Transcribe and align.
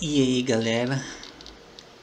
E 0.00 0.22
aí 0.22 0.42
galera, 0.42 1.04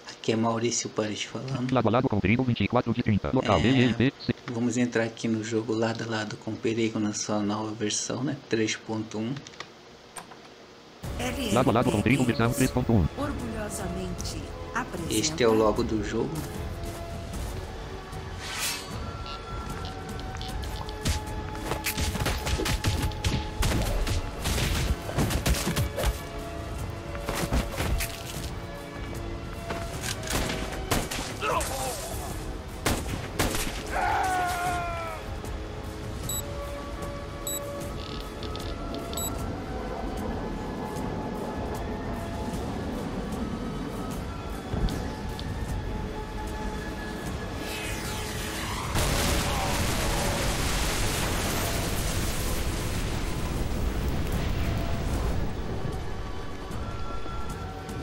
aqui 0.10 0.32
é 0.34 0.36
Maurício 0.36 0.90
Paris 0.90 1.24
falando. 1.24 1.72
Lado 1.72 1.88
a 1.88 1.92
lado 1.92 2.10
com 2.10 2.20
perigo 2.20 2.44
24 2.44 2.94
de 2.94 3.04
30. 3.04 3.31
Local 3.34 3.58
É. 3.58 3.62
DLP. 3.62 4.13
C. 4.26 4.36
Vamos 4.52 4.78
entrar 4.78 5.04
aqui 5.04 5.28
no 5.28 5.44
jogo 5.44 5.74
lado 5.74 6.04
a 6.04 6.08
lado 6.08 6.36
com 6.38 6.54
perigo 6.56 7.00
na 7.00 7.13
sua 7.13 7.40
nova 7.40 7.71
versão, 7.74 8.24
né? 8.24 8.36
3.1. 8.50 9.34
Lado 11.54 11.70
a 11.70 11.73
lado 11.73 11.91
com 11.91 12.02
perigo 12.02 12.23
versão 12.23 12.52
3.1. 12.52 13.07
Orgulhosamente 13.17 14.41
apresenta 14.73 15.13
Este 15.13 15.43
é 15.43 15.47
o 15.47 15.54
logo 15.54 15.83
do 15.83 16.04
jogo. 16.04 16.29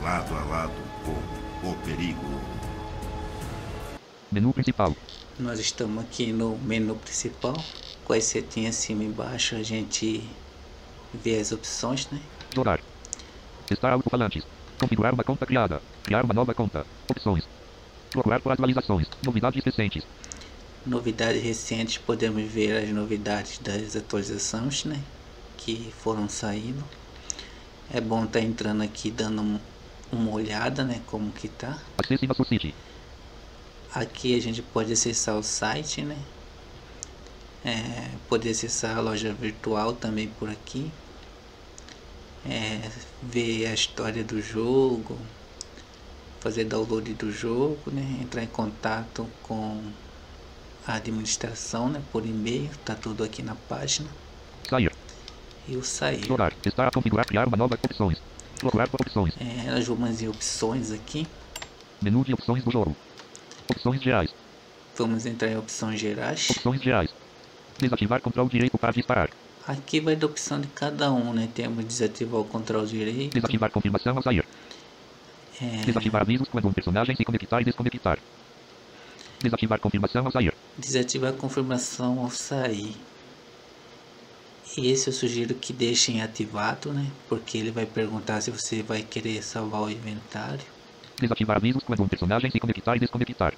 Lado 0.03 0.35
a 0.35 0.43
lado 0.45 0.73
com 1.05 1.69
o 1.71 1.75
perigo. 1.77 2.21
Menu 4.31 4.53
principal. 4.53 4.95
Nós 5.39 5.59
estamos 5.59 6.03
aqui 6.03 6.31
no 6.31 6.57
menu 6.57 6.95
principal. 6.95 7.55
Com 8.03 8.13
as 8.13 8.25
setinhas 8.25 8.77
acima 8.77 9.03
e 9.03 9.07
embaixo 9.07 9.55
a 9.55 9.63
gente 9.63 10.23
vê 11.13 11.39
as 11.39 11.51
opções, 11.51 12.07
né? 12.11 12.19
Jogar. 12.53 12.81
Testar 13.65 13.93
alto-falantes. 13.93 14.43
Configurar 14.79 15.13
uma 15.13 15.23
conta 15.23 15.45
criada. 15.45 15.81
Criar 16.03 16.25
uma 16.25 16.33
nova 16.33 16.53
conta. 16.53 16.85
Opções. 17.09 17.47
Procurar 18.11 18.41
por 18.41 18.51
atualizações. 18.51 19.07
Novidades 19.23 19.63
recentes. 19.63 20.03
Novidades 20.85 21.41
recentes, 21.41 21.97
podemos 21.97 22.43
ver 22.51 22.83
as 22.83 22.89
novidades 22.89 23.57
das 23.59 23.95
atualizações, 23.95 24.83
né? 24.83 24.99
Que 25.57 25.93
foram 25.97 26.27
saindo. 26.27 26.83
É 27.93 28.01
bom 28.01 28.25
estar 28.25 28.41
entrando 28.41 28.83
aqui 28.83 29.09
dando 29.09 29.41
um- 29.41 29.59
uma 30.13 30.31
olhada, 30.31 30.83
né? 30.83 31.01
Como 31.07 31.31
que 31.31 31.47
tá. 31.47 31.77
Aqui 33.93 34.35
a 34.35 34.41
gente 34.41 34.61
pode 34.61 34.91
acessar 34.91 35.35
o 35.37 35.43
site, 35.43 36.01
né? 36.01 36.17
É, 37.65 38.09
poder 38.27 38.49
acessar 38.49 38.97
a 38.97 39.01
loja 39.01 39.33
virtual 39.33 39.93
também 39.93 40.27
por 40.27 40.49
aqui. 40.49 40.91
É, 42.45 42.89
ver 43.21 43.67
a 43.67 43.73
história 43.73 44.23
do 44.23 44.41
jogo, 44.41 45.17
fazer 46.41 46.65
download 46.65 47.13
do 47.13 47.31
jogo, 47.31 47.89
né? 47.91 48.19
Entrar 48.21 48.43
em 48.43 48.47
contato 48.47 49.27
com 49.43 49.81
a 50.85 50.95
administração, 50.95 51.89
né? 51.89 52.01
Por 52.11 52.25
e-mail, 52.25 52.69
tá 52.83 52.95
tudo 52.95 53.23
aqui 53.23 53.41
na 53.41 53.55
página. 53.55 54.09
Sair. 54.69 54.91
E 55.67 55.77
o 55.77 55.83
sair. 55.83 56.25
Jogar. 56.25 56.53
Testar. 56.55 56.91
Configurar. 56.91 57.25
Criar 57.25 57.47
uma 57.47 57.55
nova 57.55 57.75
opções. 57.81 58.21
Por 58.71 59.01
opções. 59.01 59.33
É, 59.39 59.71
nós 59.71 59.87
vamos 59.87 60.21
em 60.21 60.27
opções 60.27 60.91
aqui. 60.91 61.27
Menu 62.01 62.23
de 62.23 62.33
opções 62.33 62.63
do 62.63 62.71
jogo. 62.71 62.95
Opções 63.69 64.01
gerais. 64.01 64.33
Vamos 64.95 65.25
entrar 65.25 65.49
em 65.49 65.57
opções 65.57 65.99
gerais. 65.99 66.49
Opções 66.49 66.81
gerais. 66.81 67.09
Desativar 67.79 68.21
controle 68.21 68.49
direito 68.49 68.77
para 68.77 68.91
disparar. 68.93 69.29
Aqui 69.67 69.99
vai 69.99 70.15
da 70.15 70.27
opção 70.27 70.59
de 70.59 70.67
cada 70.67 71.11
um, 71.11 71.33
né? 71.33 71.49
Temos 71.53 71.85
desativar 71.85 72.39
o 72.41 72.45
controle 72.45 72.87
direito. 72.87 73.33
Desativar 73.33 73.71
confirmação 73.71 74.15
ao 74.17 74.23
sair. 74.23 74.45
É, 75.61 75.85
Desativar 75.85 76.21
avisos 76.21 76.47
quando 76.49 76.67
um 76.67 76.73
personagem 76.73 77.15
se 77.15 77.23
conectar 77.23 77.61
e 77.61 77.65
desconectar. 77.65 78.19
Desativar 79.41 79.79
confirmação 79.79 80.25
ao 80.25 80.31
sair. 80.31 80.53
desativar 80.77 81.33
confirmação 81.33 82.19
ao 82.19 82.29
sair. 82.29 82.95
Esse 84.75 85.09
eu 85.09 85.13
sugiro 85.13 85.53
que 85.53 85.71
deixem 85.71 86.21
ativado, 86.21 86.91
né? 86.91 87.05
Porque 87.29 87.57
ele 87.57 87.69
vai 87.71 87.85
perguntar 87.85 88.41
se 88.41 88.49
você 88.49 88.81
vai 88.81 89.03
querer 89.03 89.43
salvar 89.43 89.81
o 89.83 89.89
inventário. 89.89 90.65
Desativar 91.19 91.57
avisos 91.57 91.83
quando 91.83 92.01
um 92.01 92.07
personagem 92.07 92.49
se 92.49 92.59
conectar 92.59 92.95
e 92.95 92.99
desconectar. 92.99 93.53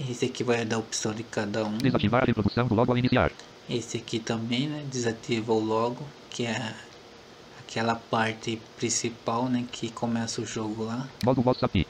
Esse 0.00 0.24
aqui 0.24 0.42
vai 0.42 0.64
dar 0.64 0.76
a 0.76 0.78
opção 0.78 1.12
de 1.12 1.22
cada 1.22 1.64
um. 1.64 1.76
Desativar 1.78 2.22
a 2.22 2.26
reprodução 2.26 2.66
do 2.66 2.74
logo 2.74 2.90
ao 2.92 2.98
iniciar. 2.98 3.30
Esse 3.68 3.98
aqui 3.98 4.18
também, 4.18 4.66
né? 4.68 4.84
Desativa 4.90 5.52
o 5.52 5.60
logo, 5.60 6.06
que 6.30 6.46
é 6.46 6.74
aquela 7.60 7.94
parte 7.94 8.58
principal, 8.78 9.48
né? 9.48 9.64
Que 9.70 9.90
começa 9.90 10.40
o 10.40 10.46
jogo 10.46 10.84
lá. 10.84 11.06
Modo 11.24 11.42
WhatsApp. 11.44 11.86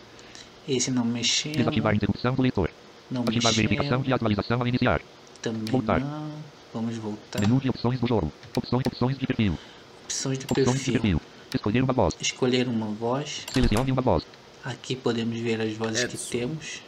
Esse 0.69 0.91
não 0.91 1.05
mexeu. 1.05 1.53
Desativar 1.53 1.95
interrupção 1.95 2.35
do 2.35 2.43
leitor. 2.43 2.71
Não 3.09 3.23
Ativar 3.23 3.53
verificação 3.53 3.99
mexeu. 3.99 4.05
de 4.05 4.13
atualização 4.13 4.61
ao 4.61 4.67
iniciar. 4.67 5.01
Também 5.41 5.71
Voltar. 5.71 6.01
não. 6.01 6.56
Vamos 6.77 6.99
voltar. 6.99 7.41
Menu 7.41 7.59
de 7.59 7.71
opções 7.71 7.99
do 7.99 8.07
jogo. 8.07 8.31
Opções, 8.55 8.83
opções 8.87 9.17
de 9.19 9.27
perfil. 9.27 9.59
Opções 10.05 10.39
de 10.39 10.45
Opções 10.45 10.67
de 10.85 10.93
perfil. 10.93 10.93
perfil. 10.93 11.21
Escolher 11.55 11.83
uma 11.83 11.93
voz. 11.95 12.17
Escolher 12.21 12.69
uma 12.69 12.87
voz. 12.89 13.47
Selecione 13.51 13.93
uma 13.93 14.03
voz. 14.03 14.27
Aqui 14.63 14.95
podemos 14.95 15.39
ver 15.41 15.59
as 15.63 15.73
vozes 15.73 16.05
que 16.05 16.17
Edson. 16.17 16.29
temos. 16.31 16.83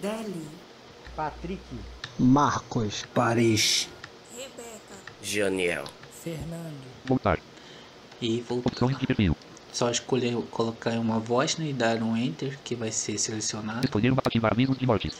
Deli, 0.00 0.46
Patrick, 1.14 1.60
Marcos, 2.18 3.04
Paris. 3.12 3.86
Rebeca, 4.34 4.96
Janiel. 5.22 5.84
Fernando, 6.22 6.80
Voltar. 7.04 7.38
E 8.22 8.40
voltar. 8.40 8.70
Opções 8.70 8.98
de 8.98 9.06
perfil. 9.06 9.36
Só 9.74 9.90
escolher, 9.90 10.34
colocar 10.50 10.92
uma 10.92 11.18
voz 11.18 11.58
né, 11.58 11.68
e 11.68 11.72
dar 11.74 12.02
um 12.02 12.16
Enter 12.16 12.58
que 12.64 12.74
vai 12.74 12.90
ser 12.90 13.18
selecionado. 13.18 13.84
Escolher 13.84 14.10
uma 14.10 14.22
ativar 14.24 14.52
avisos 14.52 14.78
de 14.78 14.86
mortes. 14.86 15.14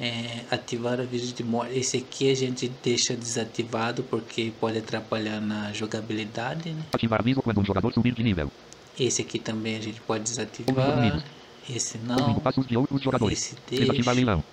É, 0.00 0.44
ativar 0.50 0.98
aviso 0.98 1.34
de 1.34 1.44
morte. 1.44 1.78
Esse 1.78 1.98
aqui 1.98 2.30
a 2.30 2.34
gente 2.34 2.72
deixa 2.82 3.14
desativado 3.14 4.02
porque 4.04 4.50
pode 4.58 4.78
atrapalhar 4.78 5.40
na 5.42 5.72
jogabilidade. 5.74 6.70
Né? 6.70 6.82
Ativar 6.92 7.20
aviso 7.20 7.42
quando 7.42 7.60
um 7.60 7.64
jogador 7.64 7.92
subir 7.92 8.14
de 8.14 8.22
nível. 8.22 8.50
Esse 8.98 9.20
aqui 9.20 9.38
também 9.38 9.76
a 9.76 9.80
gente 9.80 10.00
pode 10.00 10.24
desativar. 10.24 11.22
Esse 11.68 11.98
não. 11.98 12.34
passos 12.40 12.66
de 12.66 12.76
outros 12.76 13.02
jogadores. 13.02 13.38
Esse 13.38 13.56
Desativar 13.70 13.94
deixa. 13.96 14.12
leilão. 14.12 14.44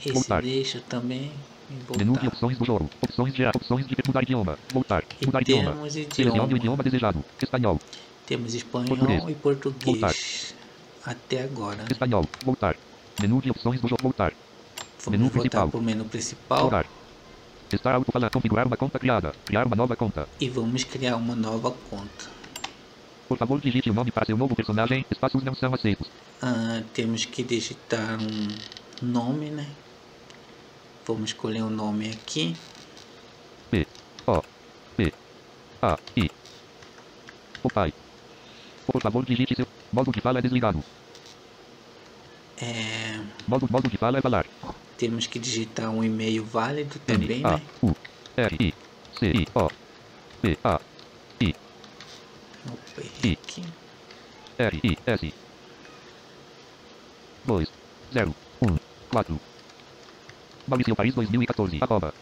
Esse 0.00 0.12
voltar. 0.12 0.42
deixa 0.42 0.80
também. 0.88 1.30
Menu 1.98 2.14
de 2.18 2.26
opções 2.26 2.56
do 2.56 2.64
jogo. 2.64 2.88
Opções 3.02 3.34
de 3.34 3.44
opções 3.46 3.86
de 3.86 3.94
mudar 4.06 4.22
idioma. 4.22 4.58
Voltar. 4.72 5.04
E 5.20 5.26
Mudar 5.26 5.42
idioma. 5.42 5.72
temos 5.72 5.92
Selecione 5.92 6.30
o 6.30 6.32
idioma. 6.32 6.56
idioma 6.56 6.82
desejado. 6.82 7.22
Espanhol. 7.42 7.78
Temos 8.26 8.54
espanhol 8.54 8.88
Português. 8.88 9.22
e 9.28 9.34
português. 9.34 9.84
Voltar. 9.84 10.14
Até 11.04 11.42
agora. 11.42 11.76
né? 11.76 11.88
Espanhol. 11.90 12.24
Voltar. 12.44 12.76
Menu 13.20 13.42
de 13.42 13.50
opções 13.50 13.80
do 13.80 13.86
jogo. 13.88 14.02
Voltar. 14.02 14.32
Vamos 15.10 15.18
Menu 15.18 15.30
principal. 15.30 15.68
para 15.68 15.78
o 15.78 15.82
menu 15.82 16.04
principal. 16.04 16.70
Testar 17.68 17.94
alto-falante. 17.94 18.32
Configurar 18.32 18.66
uma 18.66 18.76
conta 18.76 18.98
criada. 18.98 19.32
Criar 19.44 19.66
uma 19.66 19.76
nova 19.76 19.96
conta. 19.96 20.28
e 20.40 20.48
vamos 20.48 20.84
criar 20.84 21.16
uma 21.16 21.34
nova 21.34 21.70
conta. 21.90 22.26
Por 23.28 23.36
favor, 23.36 23.60
digite 23.60 23.90
o 23.90 23.94
nome 23.94 24.10
para 24.10 24.24
seu 24.24 24.36
novo 24.36 24.54
personagem. 24.56 25.04
Espaços 25.10 25.42
não 25.42 25.54
são 25.54 25.74
aceitos. 25.74 26.08
Ah, 26.40 26.82
temos 26.94 27.24
que 27.26 27.42
digitar 27.42 28.18
um 28.20 29.06
nome, 29.06 29.50
né? 29.50 29.66
Vamos 31.06 31.30
escolher 31.30 31.62
um 31.62 31.70
nome 31.70 32.10
aqui. 32.10 32.56
P. 33.70 33.86
O. 34.26 34.42
P. 34.96 35.12
A. 35.82 35.98
I. 36.16 36.30
O 37.62 37.68
pai. 37.70 37.92
Por 38.86 39.02
favor, 39.02 39.24
digite 39.26 39.54
seu. 39.54 39.66
Modo 39.92 40.10
de 40.10 40.20
fala 40.20 40.38
é 40.38 40.42
desligado. 40.42 40.82
É, 42.60 43.20
Modo, 43.46 43.68
modo 43.70 43.88
de 43.88 43.96
fala 43.96 44.18
é 44.18 44.22
falar. 44.22 44.46
Temos 44.98 45.28
que 45.28 45.38
digitar 45.38 45.88
um 45.90 46.02
e-mail 46.02 46.44
válido 46.44 46.98
também, 47.06 47.42
A. 47.44 47.52
né? 47.52 47.62
U. 47.82 47.94
R. 48.36 48.56
I. 48.60 48.74
C. 49.18 49.26
I. 49.28 49.46
O. 49.54 49.70
P. 50.42 50.58
A. 50.64 50.80
I. 51.40 51.54
Opa, 52.66 53.00
aqui. 53.32 53.64
R. 54.58 54.80
I. 54.82 54.98
S. 55.06 55.34
2. 57.46 57.68
0. 58.12 58.34
1. 58.60 58.76
4. 59.10 59.40
Maurício 60.66 60.96
Paris 60.96 61.14
2014. 61.14 61.78
Arroba. 61.80 62.12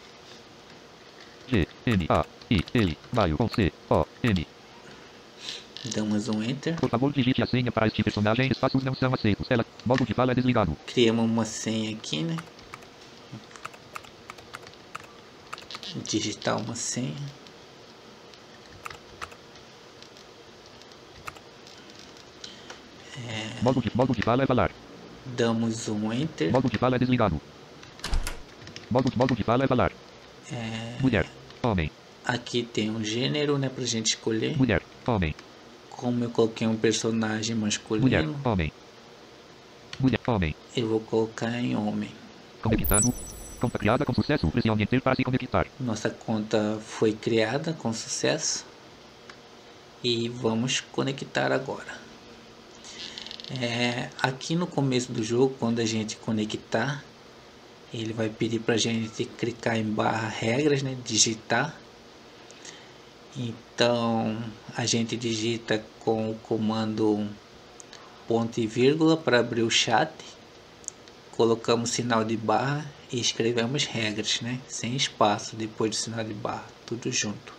G. 1.47 1.67
N. 1.87 2.05
A. 2.09 2.25
I. 2.51 2.63
L. 2.75 2.97
Maio 3.11 3.37
com 3.37 3.49
C. 3.49 3.73
O. 3.89 4.05
N. 4.23 4.47
Damos 5.95 6.27
um 6.27 6.43
enter. 6.43 6.75
Por 6.75 6.89
favor, 6.89 7.11
digite 7.11 7.41
a 7.41 7.47
senha 7.47 7.71
para 7.71 7.87
este 7.87 8.03
personagem. 8.03 8.51
Espaços 8.51 8.83
não 8.83 8.93
são 8.93 9.13
aceitos. 9.13 9.47
Ela. 9.49 9.65
Modo 9.85 10.05
de 10.05 10.13
fala 10.13 10.31
é 10.31 10.35
desligado. 10.35 10.77
Criamos 10.85 11.25
uma 11.25 11.45
senha 11.45 11.91
aqui, 11.91 12.21
né? 12.23 12.35
digitar 16.03 16.59
uma 16.61 16.75
senha. 16.75 17.15
É... 23.27 23.61
Modo, 23.61 23.81
de, 23.81 23.91
modo 23.95 24.13
de 24.13 24.21
fala 24.21 24.43
é 24.43 24.45
falar. 24.45 24.71
Damos 25.25 25.87
um 25.87 26.13
enter. 26.13 26.51
Modo 26.51 26.69
de 26.69 26.77
fala 26.77 26.95
é 26.95 26.99
desligado. 26.99 27.41
Modo, 28.89 29.11
modo 29.15 29.35
de 29.35 29.43
fala 29.43 29.63
é 29.63 29.67
falar. 29.67 29.91
É... 30.51 30.97
Mulher, 31.01 31.27
homem. 31.63 31.91
Aqui 32.23 32.63
tem 32.63 32.89
um 32.89 33.03
gênero, 33.03 33.57
né, 33.57 33.69
pra 33.69 33.85
gente 33.85 34.07
escolher. 34.07 34.57
Mulher, 34.57 34.81
homem. 35.05 35.33
Como 35.89 36.23
eu 36.23 36.29
coloquei 36.29 36.67
um 36.67 36.75
personagem 36.75 37.55
masculino. 37.55 38.05
Mulher, 38.05 38.27
homem. 38.43 38.71
Mulher, 39.99 40.19
homem. 40.27 40.55
Eu 40.75 40.87
vou 40.87 40.99
colocar 40.99 41.59
em 41.59 41.75
homem. 41.75 42.11
Conectado. 42.61 43.07
É 43.07 43.36
Conta 43.59 43.79
criada 43.79 44.05
com 44.05 44.13
sucesso. 44.13 44.47
Pressione 44.49 44.83
Enter 44.83 45.01
para 45.01 45.15
se 45.15 45.23
conectar. 45.23 45.67
Nossa 45.79 46.09
conta 46.09 46.79
foi 46.85 47.13
criada 47.13 47.73
com 47.73 47.91
sucesso 47.91 48.65
e 50.03 50.29
vamos 50.29 50.79
conectar 50.79 51.51
agora. 51.51 51.97
É, 53.59 54.09
aqui 54.21 54.55
no 54.55 54.67
começo 54.67 55.11
do 55.11 55.23
jogo, 55.23 55.55
quando 55.59 55.79
a 55.79 55.85
gente 55.85 56.17
conectar, 56.17 57.03
ele 57.93 58.13
vai 58.13 58.29
pedir 58.29 58.59
para 58.59 58.75
a 58.75 58.77
gente 58.77 59.25
clicar 59.25 59.77
em 59.77 59.85
barra 59.85 60.27
regras, 60.27 60.83
né, 60.83 60.95
digitar. 61.03 61.75
Então 63.35 64.37
a 64.75 64.85
gente 64.85 65.15
digita 65.15 65.83
com 65.99 66.31
o 66.31 66.35
comando 66.35 67.27
ponto 68.27 68.59
e 68.59 68.67
vírgula 68.67 69.15
para 69.15 69.39
abrir 69.39 69.63
o 69.63 69.69
chat 69.69 70.11
colocamos 71.37 71.91
sinal 71.91 72.25
de 72.25 72.35
barra 72.35 72.83
e 73.11 73.19
escrevemos 73.19 73.85
regras, 73.85 74.41
né? 74.41 74.59
Sem 74.67 74.95
espaço 74.95 75.55
depois 75.55 75.91
do 75.91 75.95
sinal 75.95 76.23
de 76.23 76.33
barra, 76.33 76.65
tudo 76.85 77.11
junto. 77.11 77.53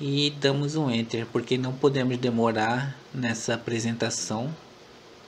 E 0.00 0.30
damos 0.40 0.76
um 0.76 0.90
enter, 0.90 1.26
porque 1.26 1.58
não 1.58 1.72
podemos 1.72 2.16
demorar 2.18 2.96
nessa 3.12 3.54
apresentação, 3.54 4.54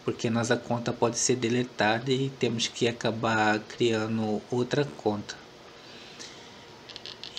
porque 0.04 0.30
nossa 0.30 0.56
conta 0.56 0.92
pode 0.92 1.18
ser 1.18 1.36
deletada 1.36 2.12
e 2.12 2.30
temos 2.30 2.68
que 2.68 2.86
acabar 2.86 3.58
criando 3.58 4.40
outra 4.50 4.84
conta. 4.84 5.34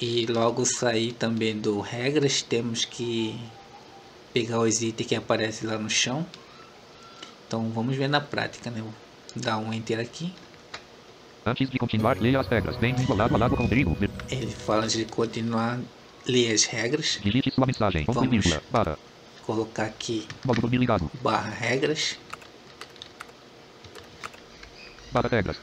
E 0.02 0.26
logo 0.26 0.66
sair 0.66 1.14
também 1.14 1.58
do 1.58 1.80
regras, 1.80 2.42
temos 2.42 2.84
que 2.84 3.40
pegar 4.34 4.60
os 4.60 4.82
itens 4.82 5.08
que 5.08 5.16
aparecem 5.16 5.70
lá 5.70 5.78
no 5.78 5.90
chão. 5.90 6.26
Então 7.48 7.70
vamos 7.70 7.96
ver 7.96 8.10
na 8.10 8.20
prática, 8.20 8.70
né? 8.70 8.82
Vou 8.82 8.94
dar 9.36 9.58
um 9.58 9.72
enter 9.72 10.00
aqui. 10.00 10.34
Antes 11.46 11.70
de 11.70 11.80
continuar, 11.80 12.18
leia 12.20 12.40
as 12.40 12.48
regras. 12.48 12.78
Bem-vindo 12.78 13.12
ao 13.12 13.18
lado 13.18 13.36
a 13.36 13.50
com 13.50 13.64
o 13.64 13.70
perigo. 13.70 13.96
Ver- 14.00 14.12
Ele 14.30 14.52
fala 14.52 14.88
de 14.88 15.06
continuar, 15.06 15.80
ler 16.28 16.54
as 16.54 16.66
regras, 16.66 17.20
Digite 17.24 17.52
sua 17.52 17.66
mensagem. 17.66 18.06
Ponto 18.06 18.20
Vamos. 18.20 18.30
vírgula. 18.32 18.62
Barra. 18.72 18.98
colocar 19.46 19.86
aqui 19.86 20.28
dormir 20.46 20.78
ligado. 20.78 21.10
barra 21.22 21.50
regras, 21.50 22.18
Barra 25.12 25.28
regras. 25.30 25.58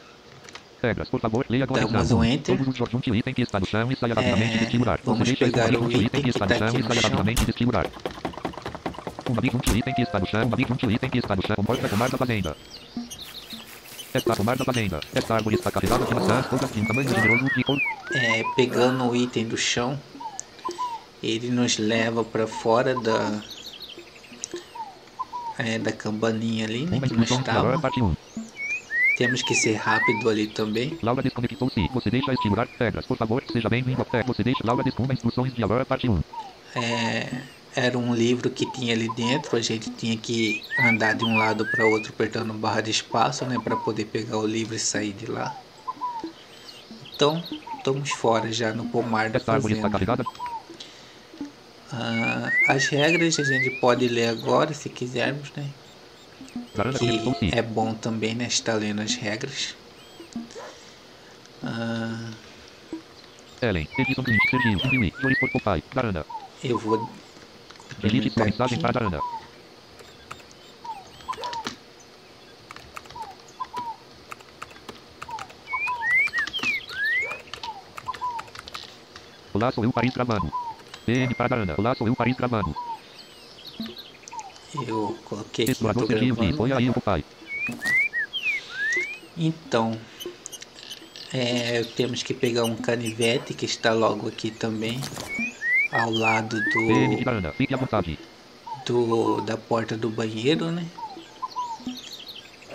Regras, 0.82 1.08
por 1.08 1.20
favor, 1.20 1.46
leia 1.48 1.66
com 1.66 1.74
Damos 1.74 2.10
um 2.12 2.22
enter. 2.24 2.56
Todos 2.56 2.68
os 2.80 2.90
junte 2.90 3.10
o 3.10 3.14
item 3.14 3.32
que 3.34 3.42
está 3.42 3.58
no 3.58 3.66
chão 3.66 3.90
e 3.90 3.96
saia 3.96 4.14
rapidamente 4.14 4.56
É, 4.56 4.58
deste 4.58 4.78
lugar. 4.78 5.00
vamos 5.04 5.32
pegar 5.32 5.70
o 5.74 5.90
item 5.90 6.22
que 6.22 6.28
está 6.28 6.46
tá 6.46 6.54
no 6.54 6.58
chão 6.58 6.68
aqui 6.68 6.78
e 6.78 6.82
saia 6.82 6.94
chão. 7.00 7.02
rapidamente 7.10 7.44
deste 7.44 7.64
lugar. 7.64 7.86
Uma 9.28 9.40
vez 9.40 9.52
junte 9.52 9.70
o 9.70 9.76
item 9.76 9.94
que 9.94 10.02
está 10.02 10.18
no 10.20 10.26
chão, 10.26 10.42
uma 10.46 10.56
vez 10.56 10.68
junte 10.68 10.86
o 10.86 10.90
item 10.90 11.10
que 11.10 11.18
está 11.18 11.34
no 11.36 11.42
chão. 11.46 11.56
Mostra 11.66 11.88
pomar 11.88 12.10
da 12.10 12.18
fazenda. 12.18 12.56
Esta 14.12 14.34
pomar 14.34 14.56
da 14.56 14.64
fazenda. 14.64 15.00
Esta 15.14 15.34
árvore 15.34 15.56
está 15.56 15.70
carregada 15.70 16.04
de 16.04 16.14
maçãs, 16.14 16.46
todas 16.48 16.72
de 16.72 16.80
um 16.80 16.84
tamanho 16.86 17.08
generoso 17.08 17.44
de 17.54 17.64
cor. 17.64 17.78
é, 18.14 18.42
pegando 18.56 19.04
o 19.04 19.14
item 19.14 19.46
do 19.46 19.56
chão, 19.56 19.98
ele 21.22 21.50
nos 21.50 21.78
leva 21.78 22.24
para 22.24 22.46
fora 22.46 22.94
da 22.94 23.42
é, 25.58 25.78
da 25.78 25.92
campaninha 25.92 26.66
ali, 26.66 26.86
né, 26.86 27.00
que 27.00 27.00
nós 27.00 27.10
instrução 27.10 27.42
de 27.42 27.50
valor, 27.50 27.74
estávamos. 27.74 27.82
parte 27.82 28.02
1. 28.02 28.16
Temos 29.18 29.42
que 29.42 29.54
ser 29.54 29.74
rápido 29.74 30.30
ali 30.30 30.46
também. 30.46 30.96
Laura 31.02 31.20
desconectou-se. 31.20 31.88
Você 31.92 32.08
deixa 32.08 32.32
estimular 32.32 32.68
regras. 32.78 33.04
Por 33.04 33.16
favor, 33.16 33.42
seja 33.52 33.68
bem-vindo 33.68 34.06
Você 34.26 34.44
deixa 34.44 34.64
Laura 34.64 34.84
descomba 34.84 35.12
instruções 35.12 35.52
de 35.52 35.60
valor, 35.60 35.84
parte 35.84 36.08
1. 36.08 36.22
É, 36.76 37.42
era 37.78 37.98
um 37.98 38.14
livro 38.14 38.50
que 38.50 38.66
tinha 38.66 38.92
ali 38.94 39.08
dentro, 39.08 39.56
a 39.56 39.60
gente 39.62 39.90
tinha 39.90 40.16
que 40.18 40.64
andar 40.78 41.14
de 41.14 41.24
um 41.24 41.36
lado 41.36 41.66
para 41.66 41.86
outro 41.86 42.12
apertando 42.12 42.52
barra 42.54 42.80
de 42.82 42.90
espaço, 42.90 43.46
né, 43.46 43.58
para 43.58 43.76
poder 43.76 44.06
pegar 44.06 44.38
o 44.38 44.46
livro 44.46 44.74
e 44.74 44.78
sair 44.78 45.12
de 45.12 45.26
lá. 45.26 45.56
Então, 47.14 47.42
estamos 47.76 48.10
fora 48.12 48.50
já 48.52 48.72
no 48.72 48.84
pomar 48.86 49.30
da 49.30 49.40
fazenda. 49.40 49.98
Ah, 51.90 52.52
as 52.66 52.86
regras 52.88 53.38
a 53.38 53.42
gente 53.42 53.70
pode 53.70 54.08
ler 54.08 54.28
agora, 54.28 54.72
se 54.74 54.88
quisermos, 54.90 55.52
né? 55.56 55.74
Que 56.92 57.06
é 57.50 57.62
bom 57.62 57.94
também, 57.94 58.34
né? 58.34 58.46
Estar 58.46 58.74
lendo 58.74 59.00
as 59.02 59.14
regras. 59.14 59.76
Ah, 61.62 62.38
eu 66.62 66.78
vou 66.78 67.08
Digite 68.00 68.30
sua 68.30 68.44
complementar 68.44 68.46
mensagem 68.46 68.74
aqui. 68.74 68.82
para 68.82 68.92
Varanda. 68.92 69.20
Olá, 79.52 79.72
sou 79.72 79.82
eu, 79.82 79.92
Paris 79.92 80.14
gravando. 80.14 80.52
PN 81.04 81.34
para 81.34 81.48
Varanda. 81.48 81.74
Olá, 81.76 81.94
sou 81.94 82.06
eu, 82.06 82.14
Paris 82.14 82.36
gravando. 82.36 82.74
Eu 84.86 85.18
coloquei 85.24 85.64
aqui, 85.64 85.72
Explorador 85.72 86.06
gravando. 86.06 86.56
põe 86.56 86.72
aí 86.72 86.88
o 86.88 86.94
Popeye. 86.94 87.24
Então, 89.36 89.98
é, 91.32 91.82
temos 91.96 92.22
que 92.22 92.34
pegar 92.34 92.64
um 92.64 92.76
canivete 92.76 93.54
que 93.54 93.64
está 93.64 93.92
logo 93.92 94.28
aqui 94.28 94.50
também, 94.50 95.00
ao 95.92 96.10
lado 96.10 96.56
do, 96.60 96.86
do 98.86 99.40
da 99.42 99.56
porta 99.56 99.96
do 99.96 100.08
banheiro, 100.08 100.70
né? 100.70 100.86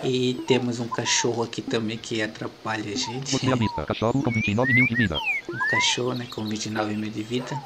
E 0.02 0.34
temos 0.46 0.80
um 0.80 0.88
cachorro 0.88 1.42
aqui 1.42 1.62
também 1.62 1.96
que 1.96 2.20
atrapalha 2.20 2.92
a 2.92 2.96
gente. 2.96 3.38
Vista. 3.38 3.86
Cachorro 3.86 4.22
com 4.22 4.30
29 4.30 4.74
mil 4.74 4.86
de 4.86 4.94
vida. 4.94 5.18
Um 5.50 5.70
cachorro, 5.70 6.14
né? 6.14 6.26
Com 6.34 6.44
29 6.46 6.94
mil 6.94 7.10
de 7.10 7.22
vida. 7.22 7.62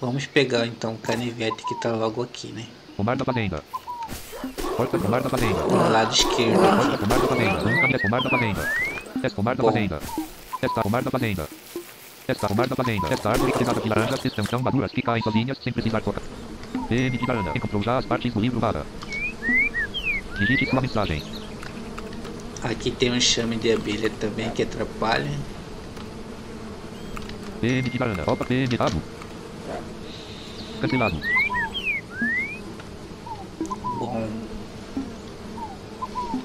Vamos 0.00 0.26
pegar 0.26 0.66
então 0.66 0.94
o 0.94 0.98
canivete 0.98 1.62
que 1.66 1.74
está 1.74 1.92
logo 1.92 2.22
aqui, 2.22 2.48
né? 2.48 2.66
Pomar 2.96 3.16
da 3.16 3.24
fazenda. 3.24 3.62
Porta 4.76 4.98
pomar 4.98 5.20
da 5.20 5.28
fazenda. 5.28 5.60
Do 5.60 5.92
lado 5.92 6.14
esquerdo. 6.14 6.60
Porta 6.60 6.98
pomar 6.98 7.18
da 7.20 7.28
fazenda. 7.28 7.94
É 7.94 7.98
pomar 7.98 8.22
da 8.22 8.30
fazenda. 8.30 8.70
É 9.22 9.28
pomar 9.28 9.56
da 9.56 9.64
fazenda. 9.64 10.00
Esta 10.62 10.82
pomar 10.82 11.02
da 11.02 11.10
fazenda. 11.10 11.48
Esta 12.28 12.46
pomar 12.46 12.68
da 12.68 12.76
fazenda. 12.76 13.08
Esta 13.10 13.30
árvore 13.30 13.52
carregada 13.52 13.80
de 13.80 13.88
laranjas 13.88 14.22
estão 14.22 14.44
tão 14.44 14.60
maduras 14.60 14.92
que 14.92 15.00
caem 15.00 15.22
sozinhas 15.22 15.56
sem 15.64 15.72
precisar 15.72 16.02
tocar. 16.02 16.20
PM 16.86 17.16
de 17.16 17.24
varanda. 17.24 17.52
Encontrou 17.56 17.82
já 17.82 17.96
as 17.96 18.04
partes 18.04 18.34
do 18.34 18.38
livro 18.38 18.60
Vara. 18.60 18.84
Digite 20.38 20.68
sua 20.68 20.82
mensagem. 20.82 21.22
Aqui 22.62 22.90
tem 22.90 23.12
um 23.12 23.20
chame 23.20 23.56
de 23.56 23.72
abelha 23.72 24.10
também 24.10 24.50
que 24.50 24.62
atrapalha. 24.62 25.32
PM 27.62 27.88
de 27.88 27.96
varanda. 27.96 28.30
Opa, 28.30 28.44
PM 28.44 28.74
errado. 28.74 29.02
Cancelado. 30.82 31.16
Bom, 33.98 34.28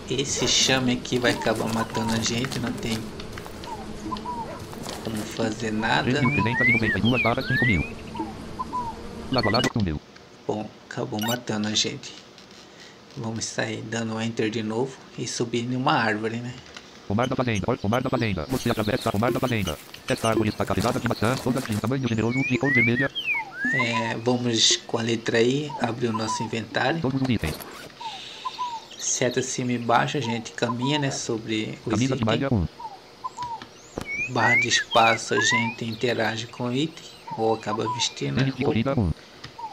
esse 0.10 0.48
chame 0.48 0.94
aqui 0.94 1.20
vai 1.20 1.34
acabar 1.34 1.72
matando 1.74 2.14
a 2.14 2.20
gente, 2.20 2.58
não 2.60 2.72
tem 2.72 2.98
como 5.04 5.18
fazer 5.18 5.23
nada. 5.23 5.23
3.392 5.23 5.23
barras 5.23 5.23
5 5.23 5.23
mil. 5.23 5.23
Lado 5.23 5.23
a 5.23 5.23
lado 9.52 9.70
túnel. 9.70 10.00
Bom, 10.48 10.70
acabou 10.90 11.22
matando 11.22 11.68
a 11.68 11.74
gente. 11.74 12.14
Vamos 13.16 13.46
sair 13.46 13.82
dando 13.82 14.20
enter 14.20 14.50
de 14.50 14.64
novo 14.64 14.96
e 15.18 15.28
subir 15.28 15.64
em 15.64 15.76
uma 15.76 15.94
árvore, 15.94 16.38
né? 16.38 16.54
Pomar 17.08 17.28
da 17.28 17.36
fazenda. 17.36 17.78
Pomar 17.78 18.02
da 18.02 18.10
fazenda. 18.10 18.46
Você 18.50 18.70
atravessa 18.70 19.10
a 19.10 19.12
pomar 19.12 19.32
da 19.32 19.40
fazenda. 19.40 19.78
Esta 20.08 20.30
árvore 20.30 20.50
está 20.50 20.66
carregada 20.66 21.00
de 21.00 21.08
maçãs, 21.08 21.40
todas 21.42 21.64
de 21.64 21.76
um 21.76 21.78
tamanho 21.78 22.08
generoso 22.08 22.40
de 22.50 22.58
cor 22.58 22.74
vermelha. 22.74 23.10
É, 23.74 24.16
vamos 24.18 24.78
com 24.88 24.98
a 24.98 25.02
letra 25.02 25.42
I 25.42 25.72
abrir 25.80 26.08
o 26.08 26.14
nosso 26.14 26.44
inventário. 26.44 27.02
Todos 27.02 27.22
os 27.22 27.30
itens. 27.30 27.56
Seta 28.98 29.42
acima 29.42 29.72
e 29.74 29.76
embaixo 29.76 30.18
a 30.18 30.22
gente 30.22 30.52
caminha, 30.54 30.98
né? 30.98 31.12
Sobre 31.12 31.78
os 31.86 31.92
Camisa 31.92 32.16
de 32.16 32.24
itens. 32.24 32.26
malha 32.26 32.48
1. 32.52 32.83
Barra 34.30 34.56
de 34.56 34.68
espaço 34.68 35.34
a 35.34 35.40
gente 35.40 35.86
interage 35.86 36.48
com 36.48 36.66
o 36.66 36.74
item 36.74 37.04
ou 37.38 37.54
acaba 37.56 37.92
vestindo. 37.94 38.36
né? 38.36 38.40
Tênis 38.44 38.56
de 38.56 38.64
corrida 38.66 38.94
1. 39.00 39.12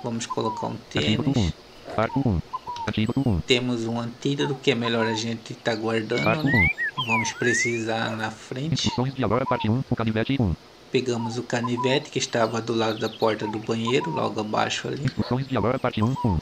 Vamos 0.03 0.27
colocar 0.27 0.67
um 0.69 0.77
Antídoto 0.97 1.31
1. 1.31 1.33
tênis. 1.33 1.53
Parto 1.95 2.29
1. 2.29 2.41
Antídoto 2.89 3.29
1. 3.29 3.41
Temos 3.41 3.87
um 3.87 4.01
antídoto 4.01 4.55
que 4.57 4.71
é 4.71 4.75
melhor 4.75 5.07
a 5.07 5.15
gente 5.15 5.53
estar 5.53 5.75
guardando, 5.77 6.25
Parto 6.25 6.45
né? 6.45 6.71
1. 6.99 7.07
Vamos 7.07 7.33
precisar 7.35 8.17
na 8.17 8.31
frente. 8.31 8.75
Instruções 8.75 9.15
de 9.15 9.25
agora, 9.25 9.45
parte 9.47 9.69
1. 9.71 9.85
O 9.89 9.97
canivete 9.97 10.37
1. 10.41 10.55
Pegamos 10.91 11.39
o 11.39 11.43
canivete 11.45 12.11
que 12.11 12.19
estava 12.19 12.61
do 12.61 12.75
lado 12.75 12.99
da 12.99 13.09
porta 13.09 13.47
do 13.47 13.59
banheiro, 13.61 14.11
logo 14.11 14.41
abaixo 14.41 14.89
ali. 14.89 15.05
Instruções 15.05 15.47
de 15.47 15.57
agora, 15.57 15.79
parte 15.79 16.03
1. 16.03 16.17
1. 16.25 16.39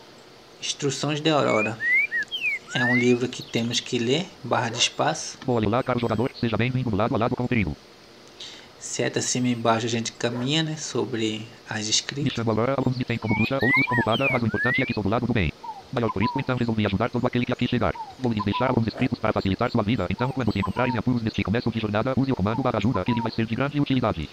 Instruções 0.60 1.20
de 1.20 1.28
Aurora. 1.30 1.78
É 2.74 2.84
um 2.84 2.96
livro 2.96 3.28
que 3.28 3.42
temos 3.42 3.80
que 3.80 3.98
ler, 3.98 4.26
barra 4.44 4.70
de 4.70 4.78
espaço. 4.78 5.38
Olá, 5.46 5.82
caro 5.82 5.98
jogador, 5.98 6.30
seja 6.38 6.56
bem-vindo 6.56 6.90
do 6.90 6.96
lado 6.96 7.14
a 7.14 7.18
lado 7.18 7.34
com 7.36 7.44
o 7.44 7.48
perigo. 7.48 7.76
Seta 8.80 9.18
acima 9.18 9.49
e 9.49 9.52
embaixo 9.52 9.87
a 9.87 9.88
gente 9.88 10.12
caminha, 10.12 10.62
né, 10.62 10.76
sobre 10.76 11.47
as 11.68 11.88
Aurora, 12.47 12.75
alguns 12.76 12.97
têm 12.97 13.18
como 13.18 13.35
bruxa, 13.35 13.54
outros 13.54 13.87
como 13.88 14.02
fada, 14.02 14.28
mas 14.30 14.42
o 14.42 14.47
importante 14.47 14.82
é 14.82 14.87
que 14.87 14.94
sou 14.94 15.02
do 15.02 15.08
lado 15.08 15.26
do 15.26 15.32
bem. 15.32 15.52
Maior 15.92 16.12
por 16.12 16.23
isso, 16.23 16.32
então 16.37 16.56
resolvi 16.56 16.85
ajudar 16.85 17.08
todo 17.08 17.26
aquele 17.26 17.47
que 17.47 17.52
aqui 17.52 17.66
chegar. 17.66 17.94
Vou 18.18 18.32
lhes 18.32 18.44
deixar 18.44 18.68
alguns 18.68 18.87
escritos 18.87 19.18
para 19.18 19.32
facilitar 19.32 19.70
sua 19.70 19.82
vida, 19.82 20.06
então 20.11 20.30
quando 20.30 20.52
se 20.52 20.58
encontrarem 20.58 20.92
em 20.94 20.99
apuros 20.99 21.23
neste 21.23 21.42
começo 21.42 21.70
de 21.70 21.80
jornada, 21.80 22.12
use 22.16 22.30
o 22.30 22.37
comando 22.37 22.62
barra 22.62 22.78
ajuda, 22.78 23.04
que 23.04 23.12
lhe 23.12 23.23
vai 23.23 23.32
ser 23.32 23.47
de 23.47 23.54
grande 23.54 23.80
utilidade. 23.80 24.28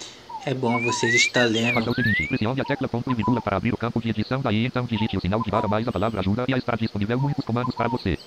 É 0.45 0.53
bom 0.53 0.81
vocês 0.83 1.15
estar 1.15 1.45
lendo. 1.45 1.89
o 1.89 1.93
seguinte, 1.93 2.27
pressione 2.27 2.61
a 2.61 2.65
tecla 2.65 2.87
ponto 2.87 3.09
e 3.09 3.15
vírgula 3.15 3.41
para 3.41 3.57
abrir 3.57 3.73
o 3.73 3.77
campo 3.77 4.01
de 4.01 4.09
edição, 4.09 4.41
daí 4.41 4.65
então 4.65 4.85
digite 4.85 5.17
o 5.17 5.21
sinal 5.21 5.41
de 5.41 5.49
barra 5.49 5.67
mais 5.67 5.87
a 5.87 5.91
palavra 5.91 6.19
ajuda 6.19 6.45
e 6.47 6.51
estar 6.51 6.77
disponível 6.77 7.19
muitos 7.19 7.43
comandos 7.45 7.73
para 7.73 7.87
você. 7.87 8.19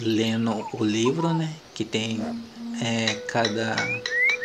lendo 0.00 0.66
o 0.72 0.84
livro, 0.84 1.32
né? 1.32 1.54
Que 1.74 1.84
tem 1.84 2.20
é, 2.80 3.14
cada. 3.28 3.76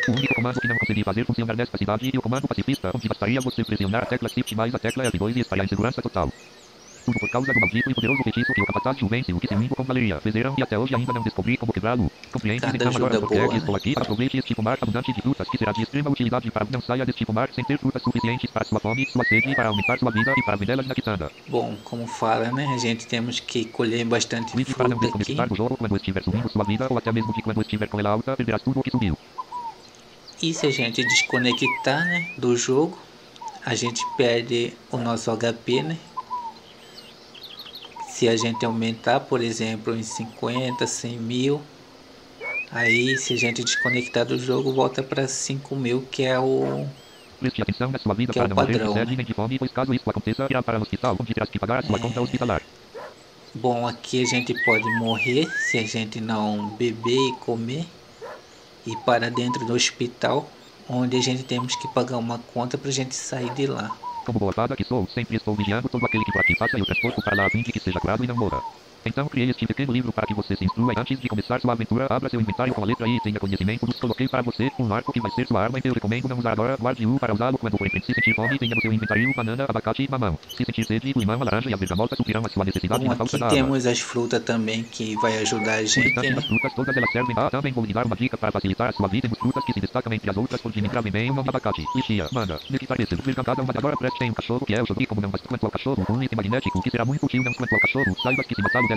O 0.08 0.12
único 0.12 0.36
comando 0.36 0.62
que 0.62 0.68
não 0.70 0.78
consegui 0.78 1.04
fazer 1.04 1.26
funcionar 1.26 1.54
nesta 1.58 1.78
cidade 1.78 2.10
é 2.14 2.18
o 2.18 2.22
comando 2.22 2.48
pacifista, 2.48 2.92
onde 2.96 3.10
bastaria 3.10 3.42
você 3.42 3.62
pressionar 3.62 4.04
a 4.04 4.06
tecla 4.06 4.30
Shift 4.30 4.56
mais 4.56 4.74
a 4.74 4.80
tecla 4.80 5.04
F2 5.04 5.36
e 5.36 5.40
estaria 5.42 5.66
em 5.66 5.68
segurança 5.68 6.02
total. 6.02 6.32
Tudo 7.04 7.20
por 7.20 7.30
causa 7.30 7.54
do 7.54 7.60
maldito 7.60 7.90
e 7.90 7.94
poderoso 7.94 8.24
feitiço 8.24 8.54
que 8.54 8.62
o 8.62 8.66
capataz 8.66 8.98
vence, 9.02 9.34
o 9.34 9.40
que 9.40 9.48
seu 9.48 9.60
limbo 9.60 9.76
com 9.76 9.84
galeria. 9.84 10.22
Fizeram 10.22 10.56
e 10.58 10.64
até 10.64 10.80
hoje 10.80 10.96
ainda 10.96 11.12
não 11.12 11.22
descobri 11.24 11.58
como 11.58 11.74
quebrá-lo. 11.74 12.10
Compreende? 12.32 12.62
Cada 12.62 12.76
Então 12.76 12.92
agora 12.96 13.20
porque 13.20 13.36
é 13.36 13.48
que 13.50 13.58
estou 13.58 13.76
aqui, 13.76 13.94
aproveite 13.98 14.38
este 14.38 14.56
pomar 14.56 14.78
abundante 14.82 15.12
de 15.12 15.22
frutas, 15.22 15.50
que 15.50 15.58
será 15.58 15.74
de 15.74 15.84
extrema 15.84 16.10
utilidade 16.10 16.50
para 16.52 16.66
não 16.72 16.82
saia 16.82 17.06
deste 17.06 17.26
pomar 17.26 17.50
sem 17.54 17.66
ter 17.66 17.78
frutas 17.78 18.02
suficientes 18.02 18.50
para 18.50 18.64
sua 18.64 18.80
fome, 18.80 19.06
sua 19.08 19.26
sede, 19.26 19.54
para 19.56 19.68
aumentar 19.68 20.00
sua 20.00 20.12
vida 20.12 20.34
e 20.38 20.44
para 20.44 20.56
vendê-las 20.56 20.88
na 20.88 20.96
quitanda. 20.96 21.32
Bom, 21.50 21.76
como 21.84 22.08
fala, 22.08 22.50
né? 22.52 22.66
A 22.74 22.78
gente 22.78 23.08
temos 23.08 23.42
que 23.42 23.66
colher 23.66 24.06
bastante 24.06 24.54
Clique 24.54 24.74
para 24.74 24.88
não 24.88 24.98
desconectar 24.98 25.50
do 25.50 25.56
jogo 25.56 25.76
quando 25.76 25.96
estiver 25.98 26.24
subindo 26.24 26.50
sua 26.50 26.64
vida 26.64 26.88
ou 26.90 26.98
até 26.98 27.12
mesmo 27.12 27.34
que 27.34 27.42
quando 27.42 27.62
estiver 27.62 27.88
com 27.88 28.00
ela 28.00 28.10
alta, 28.10 28.38
perderás 28.38 28.62
tudo 28.62 28.80
o 28.80 28.84
que 28.84 28.92
subiu. 28.92 29.18
E 30.42 30.54
se 30.54 30.66
a 30.68 30.72
gente 30.72 31.04
desconectar, 31.04 32.06
né? 32.06 32.28
Do 32.38 32.56
jogo, 32.56 32.98
a 33.66 33.74
gente 33.76 34.06
perde 34.18 34.74
o 34.92 34.98
nosso 34.98 35.32
HP, 35.32 35.82
né? 35.84 35.98
Se 38.10 38.28
a 38.28 38.36
gente 38.36 38.66
aumentar, 38.66 39.22
por 39.22 39.42
exemplo, 39.42 39.96
em 39.96 40.04
50, 40.04 40.88
100 40.88 41.20
mil, 41.20 41.62
aí 42.72 43.18
se 43.18 43.34
a 43.34 43.38
gente 43.38 43.64
desconectar 43.64 44.26
do 44.26 44.38
jogo, 44.38 44.74
volta 44.74 45.04
para 45.04 45.28
5 45.28 45.76
mil, 45.76 46.02
que 46.08 46.24
é 46.24 46.40
o 46.40 46.88
Preste 47.40 47.62
atenção 47.62 47.92
na 47.92 48.00
sua 48.00 48.16
vida 48.16 48.34
Que 48.34 48.40
é 48.40 48.42
para 48.42 48.46
o 48.46 48.50
não 48.50 48.56
morrer 48.56 48.74
padrão, 48.74 48.94
de 48.94 49.00
sede 49.00 49.16
né? 49.16 49.24
de 49.24 49.34
fome, 49.34 49.60
pois 49.60 49.72
caso 49.72 49.94
isso 49.94 50.10
aconteça, 50.10 50.48
irá 50.50 50.64
para 50.64 50.80
o 50.80 50.82
hospital, 50.82 51.16
onde 51.20 51.34
terás 51.34 51.50
que 51.50 51.60
pagar 51.60 51.80
a 51.80 51.84
sua 51.84 51.98
É. 51.98 52.00
conta 52.00 52.22
hospitalar. 52.22 52.62
Bom, 53.54 53.88
aqui 53.88 54.22
a 54.22 54.26
gente 54.26 54.54
pode 54.54 54.90
morrer 54.90 55.48
se 55.50 55.78
a 55.78 55.86
gente 55.86 56.20
não 56.22 56.70
beber 56.70 57.30
e 57.30 57.36
comer 57.40 57.86
e 58.88 58.96
para 58.96 59.30
dentro 59.30 59.66
do 59.66 59.74
hospital, 59.74 60.50
onde 60.90 61.18
a 61.18 61.22
gente 61.22 61.44
temos 61.44 61.76
que 61.76 61.88
pagar 61.90 62.18
uma 62.18 62.40
conta 62.40 62.78
para 62.78 62.90
a 62.90 62.94
gente 62.94 63.14
sair 63.14 63.54
de 63.54 63.68
lá. 63.68 63.96
Como 64.26 64.40
boa 64.40 64.54
fada 64.54 64.76
que 64.76 64.84
sou, 64.84 65.08
sempre 65.14 65.36
estou 65.36 65.54
vigiando 65.56 65.90
todo 65.90 66.06
aquele 66.06 66.24
que 66.24 66.32
por 66.32 66.42
aqui 66.42 66.56
passa 66.58 66.78
e 66.78 66.82
o 66.82 66.86
transporto 66.86 67.22
para 67.22 67.36
lá 67.36 67.46
a 67.46 67.50
fim 67.50 67.62
de 67.62 67.72
que 67.72 67.80
seja 67.80 68.00
curado 68.00 68.24
e 68.24 68.28
não 68.28 68.36
morra. 68.36 68.62
Então 69.08 69.28
criei 69.28 69.50
este 69.50 69.66
pequeno 69.66 69.94
livro 69.94 70.12
para 70.12 70.28
que 70.28 70.34
você 70.34 70.56
se 70.56 70.66
instrua 70.66 70.94
e 70.94 71.00
antes 71.00 71.20
de 71.20 71.28
começar 71.28 71.60
sua 71.62 71.74
aventura, 71.74 72.08
abra 72.10 72.30
seu 72.30 72.40
inventário 72.40 72.74
com 72.74 72.84
a 72.84 72.86
letra 72.86 73.08
I 73.08 73.16
e 73.16 73.22
tenha 73.22 73.40
conhecimento 73.40 73.86
dos 73.86 74.00
coloquei 74.00 74.28
para 74.28 74.42
você, 74.42 74.70
um 74.80 74.94
arco 74.94 75.14
que 75.14 75.22
vai 75.22 75.32
ser 75.32 75.48
sua 75.48 75.64
arma 75.64 75.80
e 75.80 75.88
eu 75.88 75.94
recomendo 75.94 76.28
não 76.28 76.38
usar 76.38 76.52
agora, 76.52 76.76
guarde-o 76.76 77.20
para 77.20 77.34
usá-lo 77.34 77.58
quando 77.58 77.78
enfim 77.86 78.02
se 78.02 78.14
sentir 78.14 78.36
fome, 78.36 78.58
tenha 78.58 78.76
no 78.76 78.82
seu 78.82 78.92
inventário 78.92 79.34
banana, 79.36 79.66
abacate 79.68 80.04
e 80.04 80.12
mamão. 80.12 80.38
Se 80.50 80.66
sentir 80.66 80.86
sede, 80.86 81.14
limão, 81.16 81.42
a 81.42 81.46
laranja 81.46 81.70
e 81.70 81.74
a 81.74 81.78
bergamota 81.78 82.16
suprirão 82.16 82.42
a 82.46 82.50
sua 82.50 82.66
necessidade 82.66 83.04
Bom, 83.04 83.10
na 83.10 83.16
falta 83.16 83.38
da 83.38 83.46
água. 83.48 83.58
temos 83.58 83.86
as 83.86 84.00
frutas 84.00 84.44
também 84.44 84.84
que 84.84 85.16
vai 85.18 85.38
ajudar 85.40 85.76
a 85.76 85.86
gente, 85.86 86.02
restante 86.02 86.30
né? 86.30 86.36
das 86.36 86.46
frutas 86.46 86.74
todas 86.74 86.98
elas 86.98 87.12
servem 87.12 87.36
a 87.38 87.50
também 87.50 87.72
vou 87.72 87.86
lhe 87.86 87.94
dar 87.94 88.06
uma 88.06 88.16
dica 88.16 88.38
para 88.38 88.52
facilitar 88.52 88.90
a 88.90 88.92
sua 88.92 89.08
vida 89.08 89.28
temos 89.28 89.40
frutas 89.40 89.64
que 89.64 89.74
se 89.74 89.80
destacam 89.80 90.14
entre 90.14 90.30
as 90.30 90.38
outras 90.38 90.62
por 90.62 90.76
entrarem 90.78 91.12
bem 91.12 91.32
nome 91.32 91.48
abacate, 91.48 91.86
lixia, 91.96 92.28
manga, 92.32 92.60
nectarece, 92.70 93.16
vergantada 93.16 93.62
uma 93.62 93.74
agora 93.76 93.96
preste 93.96 94.24
um 94.24 94.34
cachorro 94.34 94.66
que 94.66 94.74
é 94.74 94.82
o 94.82 94.86
joguei 94.86 95.06
como 95.06 95.22
não 95.22 95.30
basta 95.30 95.48
quanto 95.48 95.66
ao 95.66 95.72
cachorro, 95.72 96.06
um 96.10 96.22
item 96.22 96.36
magnético 96.36 96.82
que 96.82 96.90
será 96.90 97.06
muito 97.06 97.26
útil 97.26 97.44
não 97.44 97.54
quanto 97.54 97.74
ao 97.74 97.80
cachorro, 97.80 98.16
saiba 98.22 98.44
que 98.44 98.56
se 98.56 98.62
matá-lo 98.62 98.88
10 98.88 98.97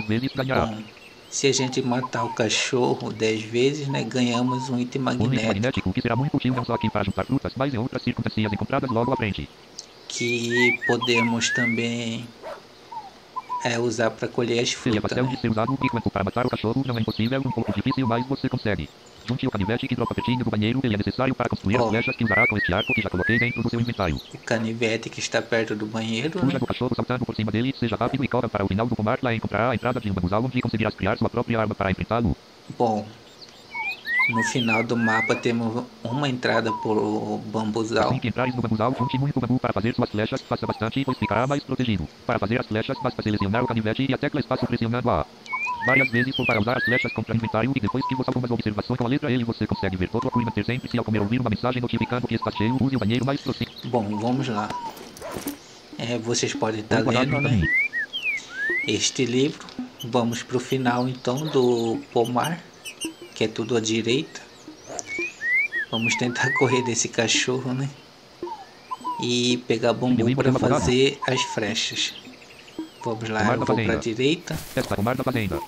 Bom, 0.53 0.83
se 1.29 1.47
a 1.47 1.51
gente 1.51 1.81
matar 1.81 2.23
o 2.25 2.33
cachorro 2.33 3.11
10 3.11 3.41
vezes, 3.43 3.87
né, 3.87 4.03
ganhamos 4.03 4.69
um 4.69 4.77
item 4.79 5.01
Um 5.17 5.31
item 5.33 5.47
magnético 5.47 5.47
magnético 5.47 5.93
que 5.93 6.01
será 6.01 6.17
muito 6.17 6.35
útil 6.35 6.53
não 6.53 6.65
só 6.65 6.73
aqui 6.73 6.91
para 6.91 7.05
juntar 7.05 7.25
frutas, 7.25 7.53
mas 7.55 7.73
em 7.73 7.77
outras 7.77 8.03
circunstâncias 8.03 8.51
encontradas 8.51 8.89
logo 8.89 9.13
à 9.13 9.15
frente. 9.15 9.49
que 10.07 10.77
podemos 10.85 11.49
também 11.51 12.27
é, 13.63 13.79
usar 13.79 14.11
para 14.11 14.27
colher 14.27 14.59
as 14.61 14.71
Seria 14.83 15.01
frutas. 15.01 15.01
pastel 15.01 15.25
Né? 15.25 15.31
de 15.31 15.37
ser 15.39 15.49
usado 15.49 15.75
enquanto 15.81 16.11
para 16.11 16.23
matar 16.23 16.45
o 16.45 16.49
cachorro 16.49 16.83
não 16.85 16.95
é 16.97 17.01
impossível, 17.01 17.41
um 17.43 17.51
pouco 17.51 17.73
difícil, 17.73 18.05
mas 18.07 18.27
você 18.27 18.47
consegue. 18.47 18.91
Junte 19.27 19.47
o 19.47 19.51
canivete 19.51 19.87
que 19.87 19.95
dropa 19.95 20.15
pertinho 20.15 20.43
do 20.43 20.49
banheiro, 20.49 20.79
ele 20.83 20.95
é 20.95 20.97
necessário 20.97 21.33
para 21.35 21.49
construir 21.49 21.77
Oh. 21.79 21.83
as 21.83 21.89
flechas 21.89 22.15
que 22.15 22.23
usará 22.23 22.47
com 22.47 22.57
este 22.57 22.73
arco 22.73 22.93
que 22.93 23.01
já 23.01 23.09
coloquei 23.09 23.39
dentro 23.39 23.61
do 23.61 23.69
seu 23.69 23.79
inventário. 23.79 24.15
O 24.33 24.37
canivete 24.39 25.09
que 25.09 25.19
está 25.19 25.41
perto 25.41 25.75
do 25.75 25.85
banheiro, 25.85 26.39
né? 26.39 26.45
Fuja 26.45 26.59
do 26.59 26.65
cachorro 26.65 26.95
saltando 26.95 27.25
por 27.25 27.35
cima 27.35 27.51
dele, 27.51 27.73
seja 27.79 27.95
rápido 27.95 28.23
e 28.23 28.27
corra 28.27 28.49
para 28.49 28.65
o 28.65 28.67
final 28.67 28.87
do 28.87 28.95
pomar, 28.95 29.19
lá 29.21 29.33
encontrará 29.33 29.71
a 29.71 29.75
entrada 29.75 29.99
de 29.99 30.09
um 30.09 30.13
bambuzal 30.13 30.43
onde 30.43 30.61
conseguirás 30.61 30.95
criar 30.95 31.17
sua 31.17 31.29
própria 31.29 31.59
arma 31.59 31.75
para 31.75 31.91
enfrentá-lo. 31.91 32.35
Bom, 32.77 33.05
no 34.29 34.43
final 34.43 34.83
do 34.83 34.95
mapa 34.97 35.35
temos 35.35 35.83
uma 36.03 36.27
entrada 36.27 36.71
por 36.71 37.37
bambuzal. 37.45 38.09
Assim 38.09 38.19
que 38.19 38.27
entrares 38.27 38.55
no 38.55 38.61
bambuzal, 38.61 38.95
junte 38.97 39.17
muito 39.19 39.39
bambu 39.39 39.59
para 39.59 39.73
fazer 39.73 39.93
suas 39.95 40.09
flechas, 40.09 40.41
faça 40.41 40.65
bastante, 40.65 41.03
pois 41.05 41.17
ficará 41.17 41.45
mais 41.47 41.63
protegido. 41.63 42.07
Para 42.25 42.39
fazer 42.39 42.59
as 42.59 42.67
flechas, 42.67 42.97
basta 43.03 43.21
selecionar 43.21 43.63
o 43.63 43.67
canivete 43.67 44.05
e 44.09 44.13
a 44.13 44.17
tecla 44.17 44.39
espaço 44.39 44.65
pressionando 44.65 45.09
A. 45.09 45.25
Várias 45.85 46.09
vezes 46.09 46.37
ou 46.37 46.45
para 46.45 46.59
usar 46.59 46.77
as 46.77 46.83
flechas 46.83 47.11
contra 47.13 47.35
inventário 47.35 47.71
e 47.75 47.79
depois 47.79 48.05
que 48.07 48.15
você 48.15 48.29
algumas 48.29 48.51
observações 48.51 48.97
com 48.97 49.05
a 49.05 49.09
letra 49.09 49.31
L 49.31 49.43
você 49.43 49.65
consegue 49.65 49.97
ver 49.97 50.09
todo 50.09 50.25
o 50.25 50.27
Acurimanter 50.27 50.65
sempre 50.65 50.89
se 50.89 50.97
ao 50.97 51.03
comer 51.03 51.19
ouvir 51.19 51.39
uma 51.39 51.49
mensagem 51.49 51.81
notificando 51.81 52.27
que 52.27 52.35
está 52.35 52.51
cheio, 52.51 52.77
use 52.79 52.95
o 52.95 52.99
banheiro 52.99 53.25
mais 53.25 53.41
próximo. 53.41 53.71
Bom, 53.85 54.17
vamos 54.19 54.47
lá. 54.47 54.69
É, 55.97 56.17
vocês 56.17 56.53
podem 56.53 56.81
estar 56.81 57.01
guardar 57.01 57.25
lendo, 57.25 57.41
né? 57.41 57.49
também. 57.49 57.69
Este 58.87 59.25
livro. 59.25 59.65
Vamos 60.03 60.41
pro 60.41 60.59
final 60.59 61.07
então 61.07 61.45
do 61.47 61.99
pomar, 62.11 62.59
que 63.35 63.43
é 63.43 63.47
tudo 63.47 63.77
à 63.77 63.79
direita. 63.79 64.41
Vamos 65.91 66.15
tentar 66.15 66.51
correr 66.57 66.83
desse 66.83 67.07
cachorro, 67.07 67.73
né? 67.73 67.89
E 69.21 69.57
pegar 69.67 69.93
bambu 69.93 70.35
para 70.35 70.51
fazer 70.53 71.19
as 71.27 71.41
flechas. 71.41 72.15
Vamos 73.03 73.29
lá, 73.29 73.41
eu 73.41 73.57
vou 73.57 73.65
para 73.65 73.75
fazenda. 73.75 73.97
direita. 73.97 74.57
Esta 74.75 74.95
pomar 74.95 75.15
da 75.15 75.23
fazenda. 75.23 75.59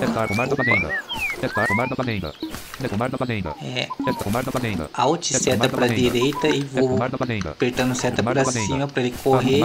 Esta 0.00 0.26
pomar 0.26 0.48
da 0.48 0.56
fazenda. 0.56 0.94
Esta 1.42 1.66
pomar 1.66 1.88
da 1.88 1.96
fazenda. 1.96 2.34
Esta 2.80 2.88
pomar 2.88 3.10
da 3.10 3.18
fazenda. 3.18 3.54
É, 3.62 3.88
Esta 4.08 4.24
pomar 4.24 4.42
da 4.44 4.52
fazenda. 4.52 4.90
alt 4.94 5.24
seta 5.24 5.68
para 5.68 5.88
direita 5.88 6.48
e 6.48 6.64
vou 6.64 6.98
apertando 7.02 7.94
seta 7.94 8.22
para 8.22 8.44
cima 8.44 8.88
para 8.88 9.02
ele 9.02 9.14
Ah, 9.16 9.22
correr 9.22 9.62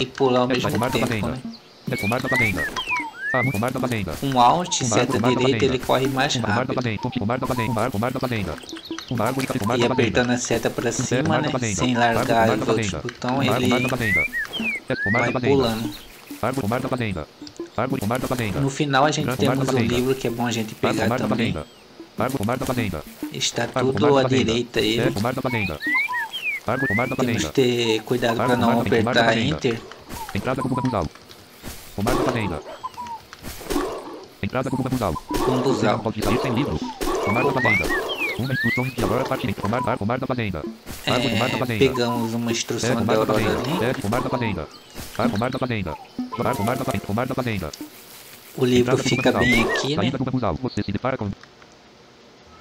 e 0.00 0.06
pular 0.06 0.40
ao 0.40 0.48
mesmo 0.48 0.70
tempo, 0.90 1.26
né? 1.26 1.38
Esta 1.90 2.02
pomar 2.02 2.20
da 2.20 2.28
fazenda. 2.28 2.64
Ah, 3.32 3.42
um 3.42 3.60
da 3.60 3.78
fazenda. 3.80 4.12
Com 4.20 4.40
alt, 4.40 4.82
seta 4.82 5.18
direita, 5.20 5.64
ele 5.64 5.78
corre 5.78 6.08
mais 6.08 6.34
Um 6.34 6.40
rápido. 6.40 6.80
Um. 6.80 7.22
Um 7.22 9.16
mar. 9.16 9.32
Um 9.32 9.76
E 9.76 9.84
apertando 9.86 10.30
a 10.30 10.36
seta 10.36 10.68
para 10.68 10.88
Um 10.88 10.92
cima, 10.92 11.40
né? 11.40 11.74
Sem 11.74 11.94
largar 11.94 12.50
os 12.58 12.68
outros 12.68 12.90
botões, 12.90 13.48
Um 15.06 15.10
mar, 15.12 15.22
ele 15.22 15.32
vai 15.32 15.40
pulando. 15.42 16.09
Árvore, 16.42 16.62
pomar 16.62 16.80
da 16.80 16.88
fazenda. 16.88 17.26
Árvore, 17.76 18.00
pomar 18.00 18.18
da 18.18 18.28
fazenda. 18.28 18.60
No 18.60 18.70
final 18.70 19.04
a 19.04 19.10
gente 19.10 19.24
pomar 19.26 19.36
temos 19.36 19.58
um 19.58 19.66
fazenda. 19.66 19.94
livro 19.94 20.14
que 20.14 20.26
é 20.26 20.30
bom 20.30 20.46
a 20.46 20.50
gente 20.52 20.74
Árvore, 20.82 20.94
pegar 20.94 21.08
da 21.08 21.16
também. 21.28 21.52
fazenda. 21.52 21.66
Árvore, 22.18 22.38
pomar 22.38 22.58
da 22.58 22.66
fazenda. 22.66 23.04
Está 23.32 23.62
Árvore, 23.74 23.96
tudo 23.96 24.18
à 24.18 24.22
fazenda. 24.22 24.44
direita 24.44 24.80
É, 24.80 24.84
ele. 24.84 25.10
pomar 25.10 25.34
da 25.34 25.42
fazenda. 25.42 25.78
Árvore, 26.66 26.88
pomar 26.88 27.08
da 27.08 27.16
Temos 27.16 27.32
que 27.32 27.40
fazenda. 27.42 27.52
ter 27.52 28.02
cuidado 28.04 28.36
para 28.36 28.44
Árvore, 28.44 28.60
não 28.60 28.84
fazenda. 28.84 29.10
apertar 29.10 29.38
Enter. 29.38 29.80
Entrada 30.34 30.62
do 30.62 30.68
bambuzal. 30.68 31.06
Pomar 31.96 32.14
da 32.14 32.24
fazenda. 32.24 32.62
Entrada 34.42 34.70
bambuzal. 34.70 35.14
Bambuzal. 35.46 35.98
pode 35.98 36.24
sair 36.24 36.38
sem 36.40 36.54
livro. 36.54 36.78
Pomar 37.24 37.44
da 37.44 37.52
fazenda. 37.52 38.19
Uma 38.40 38.52
instrução 38.52 38.84
de 38.84 38.90
em 39.48 39.52
pomar, 39.52 39.88
ar, 39.88 39.98
pomar 39.98 40.18
da 40.18 40.26
fazenda. 40.26 40.62
Pomar 41.04 41.48
da 41.48 41.56
É, 41.56 41.58
fazenda. 41.58 41.78
pegamos 41.78 42.34
uma 42.34 42.50
É, 42.50 42.52
instrução 42.52 42.90
pomar 42.96 43.04
da 43.04 43.12
Aurora 43.20 43.40
fazenda. 43.40 43.60
ali. 43.60 43.84
É, 43.84 43.92
pomar 43.94 44.20
da 44.22 44.30
fazenda. 44.30 44.68
Pomar 45.16 45.50
da 45.50 45.58
fazenda. 45.58 45.96
Pomar 46.56 46.76
da 46.76 46.84
fazenda. 46.84 47.06
Pomar 47.06 47.26
da 47.26 47.34
fazenda. 47.34 47.70
O 48.56 48.64
livro 48.64 48.92
Entrada 48.92 49.08
fica 49.08 49.32
bem 49.32 49.62
aqui, 49.62 49.96
né? 49.96 50.12
Você 50.62 50.82
se 50.82 50.92
depara 50.92 51.16
com... 51.16 51.30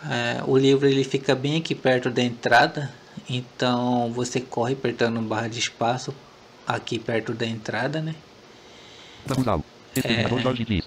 É, 0.09 0.41
o 0.45 0.57
livro 0.57 0.88
ele 0.88 1.03
fica 1.03 1.36
bem 1.36 1.57
aqui 1.57 1.75
perto 1.75 2.09
da 2.09 2.21
entrada, 2.21 2.89
então 3.29 4.12
você 4.13 4.39
corre 4.39 4.74
apertando 4.74 5.19
barra 5.21 5.48
de 5.50 5.59
espaço 5.59 6.13
aqui 6.65 6.98
perto 6.98 7.33
da 7.33 7.45
entrada, 7.45 8.00
né? 8.01 8.15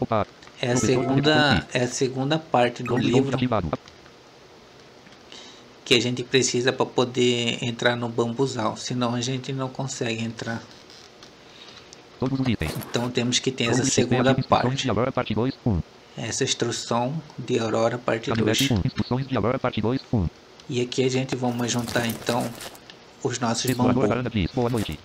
Opa. 0.00 0.26
É 0.61 0.72
a 0.72 0.76
segunda, 0.76 1.66
é 1.75 1.82
a 1.82 1.88
segunda 1.88 2.38
parte 2.38 2.82
do 2.82 2.96
livro. 2.96 3.37
Que 5.85 5.95
a 5.95 6.01
gente 6.01 6.23
precisa 6.23 6.73
para 6.73 6.87
poder 6.87 7.62
entrar 7.62 7.97
no 7.97 8.09
bambuzal, 8.09 8.77
senão 8.77 9.15
a 9.15 9.21
gente 9.21 9.53
não 9.53 9.69
consegue 9.69 10.23
entrar. 10.23 10.62
Então 12.89 13.11
temos 13.11 13.39
que 13.41 13.51
ter 13.51 13.65
essa 13.65 13.85
segunda 13.85 14.35
parte. 14.35 14.83
de 14.83 14.89
Aurora, 14.89 15.11
parte 15.11 15.35
2, 15.35 15.55
1. 15.67 15.83
Essa 16.17 16.45
instrução 16.45 17.21
de 17.37 17.59
Aurora 17.59 17.99
parte 17.99 18.31
2. 18.31 18.39
Canivete 18.39 18.73
1. 18.73 18.83
Instruções 18.85 19.27
de 19.27 19.37
Aurora, 19.37 19.59
parte 19.59 19.81
2, 19.81 20.01
1. 20.12 20.27
E 20.71 20.81
aqui 20.81 21.05
a 21.05 21.09
gente 21.09 21.35
vamos 21.35 21.71
juntar 21.73 22.07
então 22.07 22.49
os 23.23 23.41
nossos 23.41 23.71
bambus. 23.73 24.09
Noite. 24.71 24.99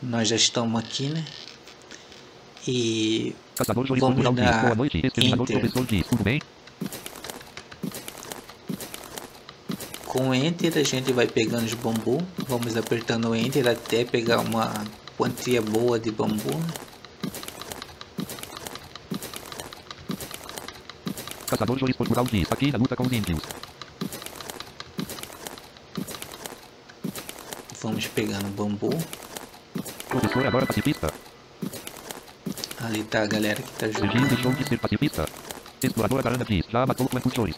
Nós 0.00 0.28
já 0.28 0.36
estamos 0.36 0.78
aqui, 0.78 1.08
né? 1.08 1.24
E 2.66 3.34
Vamos 3.66 4.22
dar 4.22 4.76
Enter. 5.16 5.60
Professor 5.60 5.86
diz, 5.86 6.06
tudo 6.06 6.22
bem? 6.22 6.40
Com 10.18 10.30
o 10.30 10.34
Enter 10.34 10.76
a 10.76 10.82
gente 10.82 11.12
vai 11.12 11.28
pegando 11.28 11.64
os 11.64 11.74
bambu. 11.74 12.20
Vamos 12.48 12.76
apertando 12.76 13.28
o 13.28 13.36
Enter 13.36 13.68
até 13.68 14.04
pegar 14.04 14.40
uma 14.40 14.74
quantia 15.16 15.62
boa 15.62 15.96
de 15.96 16.10
bambu. 16.10 16.60
Caçador 21.46 21.78
Júlio 21.78 21.94
Portugal 21.94 22.26
diz, 22.28 22.50
aqui 22.50 22.72
na 22.72 22.78
luta 22.78 22.96
com 22.96 23.04
os 23.04 23.12
índios. 23.12 23.40
Vamos 27.80 28.08
pegando 28.08 28.48
bambu. 28.48 28.90
Professor 30.08 30.44
agora 30.44 30.66
pacifista. 30.66 31.14
Ali 32.80 33.04
tá 33.04 33.22
a 33.22 33.26
galera 33.26 33.62
que 33.62 33.70
tá 33.70 33.86
jogando. 33.86 34.28
deixou 34.28 34.52
de 34.52 34.68
ser 34.68 34.78
pacifista. 34.78 35.28
Explorador 35.80 36.26
Arana 36.26 36.44
diz, 36.44 36.66
já 36.68 36.84
matou 36.84 37.08
quantos 37.08 37.32
chores? 37.32 37.54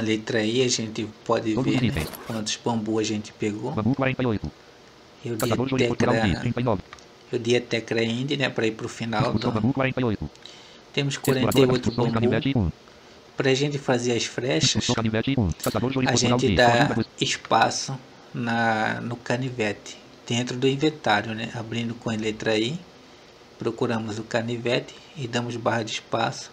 Letra 0.00 0.42
I 0.44 0.62
a 0.62 0.68
gente 0.68 1.08
pode 1.24 1.54
Todos 1.54 1.74
ver 1.74 1.92
né, 1.92 2.06
quantos 2.26 2.58
bambu 2.64 2.98
a 2.98 3.02
gente 3.02 3.32
pegou. 3.32 3.72
Bambu 3.72 3.94
48. 3.94 4.50
Eu 5.24 5.36
dei 5.36 5.38
Caçador 5.38 5.66
a 5.66 5.68
Júlio 5.68 5.88
Portugal 5.88 6.14
diz, 6.14 6.22
tecla, 6.22 6.40
39. 6.40 6.82
eu 7.32 7.38
dei 7.38 7.56
a 7.56 7.60
tecla 7.60 8.02
End, 8.02 8.36
né, 8.36 8.48
para 8.48 8.66
ir 8.66 8.72
pro 8.72 8.88
final. 8.88 9.32
Do... 9.32 9.50
Bambu 9.52 9.72
48. 9.72 10.30
Temos 10.92 11.14
Explorador 11.14 11.52
48 11.52 11.90
Discussão 11.90 12.10
bambu. 12.10 12.58
1. 12.58 12.72
Pra 13.36 13.54
gente 13.54 13.78
fazer 13.78 14.12
as 14.12 14.24
flechas, 14.24 14.70
Discussão 14.70 14.94
Canivete 14.94 15.34
1. 15.38 15.50
Caçador 15.62 15.92
Júlio 15.92 16.10
a 16.10 16.16
gente 16.16 16.54
dá 16.54 16.72
ainda 16.72 17.06
espaço 17.20 17.98
na, 18.34 19.00
no 19.00 19.16
canivete, 19.16 19.96
dentro 20.26 20.56
do 20.56 20.68
inventário, 20.68 21.34
né? 21.34 21.50
Abrindo 21.54 21.94
com 21.94 22.10
a 22.10 22.14
letra 22.14 22.56
I, 22.58 22.78
procuramos 23.58 24.18
o 24.18 24.22
canivete 24.22 24.94
e 25.16 25.26
damos 25.26 25.56
barra 25.56 25.82
de 25.82 25.92
espaço, 25.92 26.50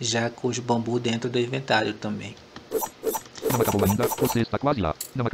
já 0.00 0.28
com 0.28 0.48
os 0.48 0.58
bambu 0.58 0.98
dentro 0.98 1.30
do 1.30 1.38
inventário 1.38 1.94
também. 1.94 2.34
Não 5.14 5.24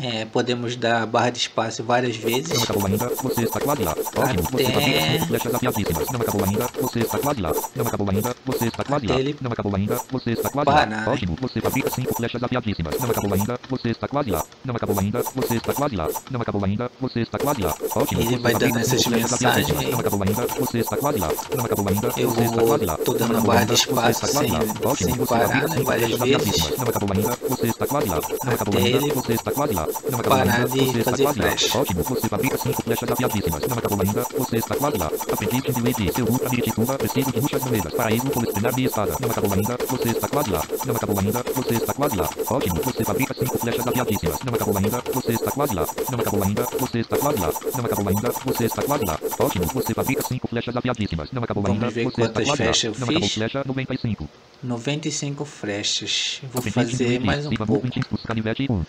está 0.00 0.06
quase. 0.06 0.06
Não 0.06 0.20
É, 0.20 0.24
podemos 0.24 0.76
dar 0.76 1.06
barra 1.06 1.30
de 1.30 1.38
espaço 1.38 1.84
várias 1.84 2.16
não 2.16 2.24
vezes, 2.24 2.62
acabou 2.62 2.86
ainda, 2.86 3.08
você 3.22 3.42
está 3.42 3.60
quase 3.60 3.82
lá. 3.82 3.92
Ótimo, 3.92 4.42
você 4.50 4.64
fabrica 4.64 5.00
cinco 5.10 5.26
flechas 5.26 5.54
afiadíssimas. 5.54 6.08
Não 6.10 6.20
acabou 6.20 6.44
ainda, 6.44 6.66
você 6.80 6.98
está 7.00 7.18
quase 7.18 7.40
lá. 7.40 7.52
Não 7.76 7.86
acabou 7.86 8.10
ainda, 8.10 8.34
você 8.46 8.66
está 8.66 8.84
quase 8.84 9.06
lá. 9.06 9.16
Não 9.40 9.52
acabou 9.52 9.76
ainda, 9.76 10.00
você 10.10 10.30
está 10.32 10.50
quase 10.50 10.70
lá. 10.70 10.86
né? 10.86 11.04
Ótimo, 11.06 11.36
você 11.40 11.60
fabrica 11.60 11.90
cinco 11.90 12.14
flechas 12.14 12.42
afiadíssimas. 12.42 12.98
Não 12.98 13.10
acabou 13.10 13.34
ainda, 13.34 13.60
você 13.68 13.88
está 13.90 14.08
quase 14.08 14.30
lá. 14.30 14.44
Não 14.64 14.76
acabou 14.76 14.98
ainda, 14.98 15.22
você 15.34 15.54
está 15.56 15.72
quase 15.74 15.96
lá. 15.96 16.08
Não 16.30 16.40
acabou 16.40 16.64
ainda, 16.64 16.90
você 17.00 17.20
está 17.20 17.38
quase 17.38 17.60
lá. 17.62 17.74
Ótimo, 17.96 18.20
Ele 18.20 18.38
vai 18.38 18.54
dando 18.54 18.78
essas 18.78 19.06
mensagens. 19.06 19.68
Não 19.90 20.00
acabou 20.00 20.22
ainda, 20.22 20.46
você 20.58 20.78
está 20.78 20.96
quase 20.96 21.18
lá. 21.18 21.28
Não 21.56 21.64
acabou 21.64 21.88
ainda, 21.88 22.08
Eu 22.16 22.30
você 22.30 22.42
está 22.44 22.62
quase 22.62 22.84
lá. 22.84 22.96
tô 22.98 23.12
dando 23.14 23.32
Não 23.34 23.42
barra 23.42 23.64
de 23.64 23.74
espaço 23.74 24.24
está 24.24 24.28
quase 24.28 24.96
sem- 24.96 25.14
sem 25.14 25.26
parar, 25.26 25.68
né, 25.68 25.82
várias 25.84 26.18
vezes. 26.18 26.76
Não 26.78 26.88
acabou 26.88 27.08
ainda, 27.16 27.38
você 27.48 27.66
está 27.66 27.86
quase 27.86 28.08
lá. 28.08 28.20
Não 28.44 28.52
acabou 28.52 28.78
ainda, 28.80 29.14
você 29.14 29.32
está 29.32 29.50
quase 29.52 29.74
lá. 29.74 29.86
Não 30.10 30.20
acabou 30.20 30.38
parar 30.38 30.68
de 30.68 30.78
você 30.78 30.98
está 30.98 31.10
fazer 31.10 31.22
quase 31.22 31.38
lá. 31.38 31.46
flecha. 31.46 31.78
Ótimo, 31.78 32.02
você 32.02 32.28
fabrica 32.28 32.58
cinco 32.58 32.82
flechas 32.82 33.10
afiadíssimas. 33.10 33.62
Não 33.68 33.78
acabou 33.78 34.00
ainda, 34.00 34.26
você 34.38 34.56
está 34.56 34.74
quase 34.76 34.98
lá. 34.98 35.06
Aprendiz 35.06 35.74
de 35.74 35.82
Lady, 35.82 36.12
seu 36.12 36.26
ultra 36.26 36.48
miriticuba, 36.48 36.98
preciso 36.98 37.32
de 37.32 37.40
muitas 37.40 37.64
moedas. 37.64 37.94
Paraíso, 37.94 38.30
colecionar 38.30 38.74
de 38.74 38.84
espada. 38.84 39.16
Não 39.20 39.30
acabou 39.30 39.52
ainda, 39.52 39.76
você 39.88 40.08
está 40.08 40.28
quase 40.28 40.50
lá. 40.50 40.62
Não 40.86 40.96
acabou 40.96 41.18
ainda, 41.18 41.42
você 41.54 41.74
está 41.74 41.94
quase 41.94 42.16
lá. 42.16 42.30
Ótimo, 42.50 42.80
você 42.82 43.04
fabrica 43.04 43.34
cinco 43.34 43.58
flechas 43.58 43.86
afiadíssimas. 43.86 44.38
Não 44.44 44.54
acabou 44.54 44.76
ainda, 44.76 45.02
você 45.12 45.32
está 45.32 45.50
quase 45.50 45.74
lá. 45.74 45.86
Não 46.10 46.18
acabou 46.20 46.44
ainda, 46.44 46.62
você 46.78 46.98
está 47.00 47.16
quase 47.16 47.40
lá. 47.40 47.52
Não 47.76 47.84
acabou 47.84 48.08
ainda, 48.08 48.30
você 48.44 48.64
está 48.64 48.82
quase 48.82 49.04
lá. 49.04 49.18
Ótimo, 49.38 49.66
você 49.66 49.94
fabrica 49.94 50.22
cinco 50.22 50.48
flechas 50.48 50.76
afiadíssimas. 50.76 51.32
Não 51.32 51.42
acabou 51.42 51.66
ainda, 51.66 51.90
você 51.90 52.22
está 52.22 52.42
quase 52.42 52.62
lá. 52.62 52.92
Não 52.98 53.08
acabou 53.08 53.28
flecha 53.28 53.62
95. 53.64 54.28
95 54.62 55.44
flechas. 55.44 56.40
Vou 56.52 56.62
fazer 56.62 57.20
mais 57.20 57.46
um 57.46 57.50
pouco. 57.50 57.72
Movement 57.72 58.02
Plus 58.08 58.22
Canivete 58.22 58.66
1. 58.70 58.84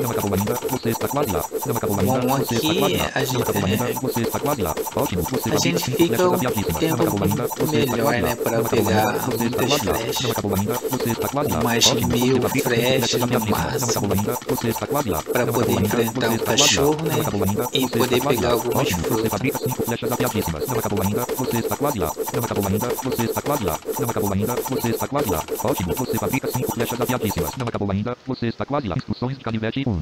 Não 0.00 0.10
acabou 0.10 0.34
ainda, 0.38 0.54
você 0.70 0.90
está 0.90 1.08
quase 1.08 1.32
lá. 1.32 1.44
Não 1.66 1.76
acabou 1.76 2.00
ainda, 2.00 2.12
Bom, 2.20 2.36
você 2.38 2.54
está 2.54 2.68
aqui 2.68 2.78
quase 2.78 2.96
lá. 2.96 3.10
a 3.14 3.18
Não 3.18 3.26
gente- 3.26 3.42
acabou 3.42 3.64
ainda, 3.64 4.00
você 4.00 4.20
está 4.20 4.38
quase 4.40 4.62
lá. 4.62 4.74
Ótimo, 4.96 5.22
você 5.22 5.50
A 5.54 5.58
gente 5.58 5.84
fica 5.84 6.02
um 6.04 6.06
tempo 6.06 6.22
Não 6.22 6.34
acabou 6.34 7.22
ainda, 7.24 7.46
você 7.48 7.76
está 7.78 7.96
melhor, 7.96 8.12
né, 8.12 8.20
Não 8.20 8.32
acabou 8.32 8.64
pegar 8.64 9.08
ainda, 9.08 9.12
você 9.12 9.44
está 9.44 9.62
muitas 9.62 9.68
quase 9.68 9.86
lá. 9.86 9.94
flechas. 9.94 10.22
Não 10.22 10.30
acabou 10.30 10.54
ainda, 10.58 10.72
você 10.74 11.10
está 11.10 11.28
quase 11.28 11.50
lá. 11.50 11.62
Mais 11.62 11.86
Ótimo, 11.86 12.08
mil 12.08 12.48
flechas 12.48 13.20
no. 13.20 13.26
Não 13.26 13.40
máximo. 13.46 13.90
está 13.90 14.00
Não 15.44 15.52
poder 15.52 15.72
enfrentar 15.80 16.34
está 16.34 16.50
lá. 16.50 16.56
cachorro, 16.56 16.96
Não 16.98 17.04
né, 17.04 17.66
e 17.72 17.88
poder 17.88 18.16
está 18.16 18.28
pegar 18.30 18.50
algumas 18.52 18.76
Ótimo, 18.78 19.02
você 19.02 19.08
frutas. 19.08 19.30
fabrica 19.30 19.58
cinco 19.58 19.82
flechas 19.82 20.12
afiadíssimas. 20.12 20.66
Não 20.68 20.78
acabou 20.78 21.02
ainda, 21.02 21.26
você 21.36 21.56
está 21.58 21.76
quase 21.76 21.98
lá. 21.98 22.12
Não 22.32 22.44
acabou 22.44 22.66
ainda, 22.68 22.88
você 23.02 23.22
está 23.24 23.42
quase 23.42 23.64
lá. 23.64 23.78
Não 23.98 24.10
acabou 24.10 24.32
ainda, 24.32 24.54
você 24.54 24.88
está 24.88 25.08
quase 25.08 25.30
lá. 25.30 25.42
Ótimo, 25.64 25.94
você 25.94 26.18
fabrica 26.18 26.48
cinco 26.52 26.72
flechas 26.74 27.00
afiadíssimas. 27.00 27.50
Não 27.56 27.66
acabou 27.68 27.90
ainda, 27.90 28.16
você 28.26 28.46
está 28.46 28.64
quase 28.64 28.88
lá. 28.88 28.96
Instruções 28.96 29.38
de 29.38 29.44
canivete 29.44 29.63
1. 29.86 30.00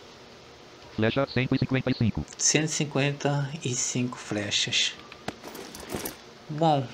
Flecha 0.97 1.27
155. 1.27 2.25
155 2.37 4.17
flechas. 4.19 4.93
Bom, 6.49 6.87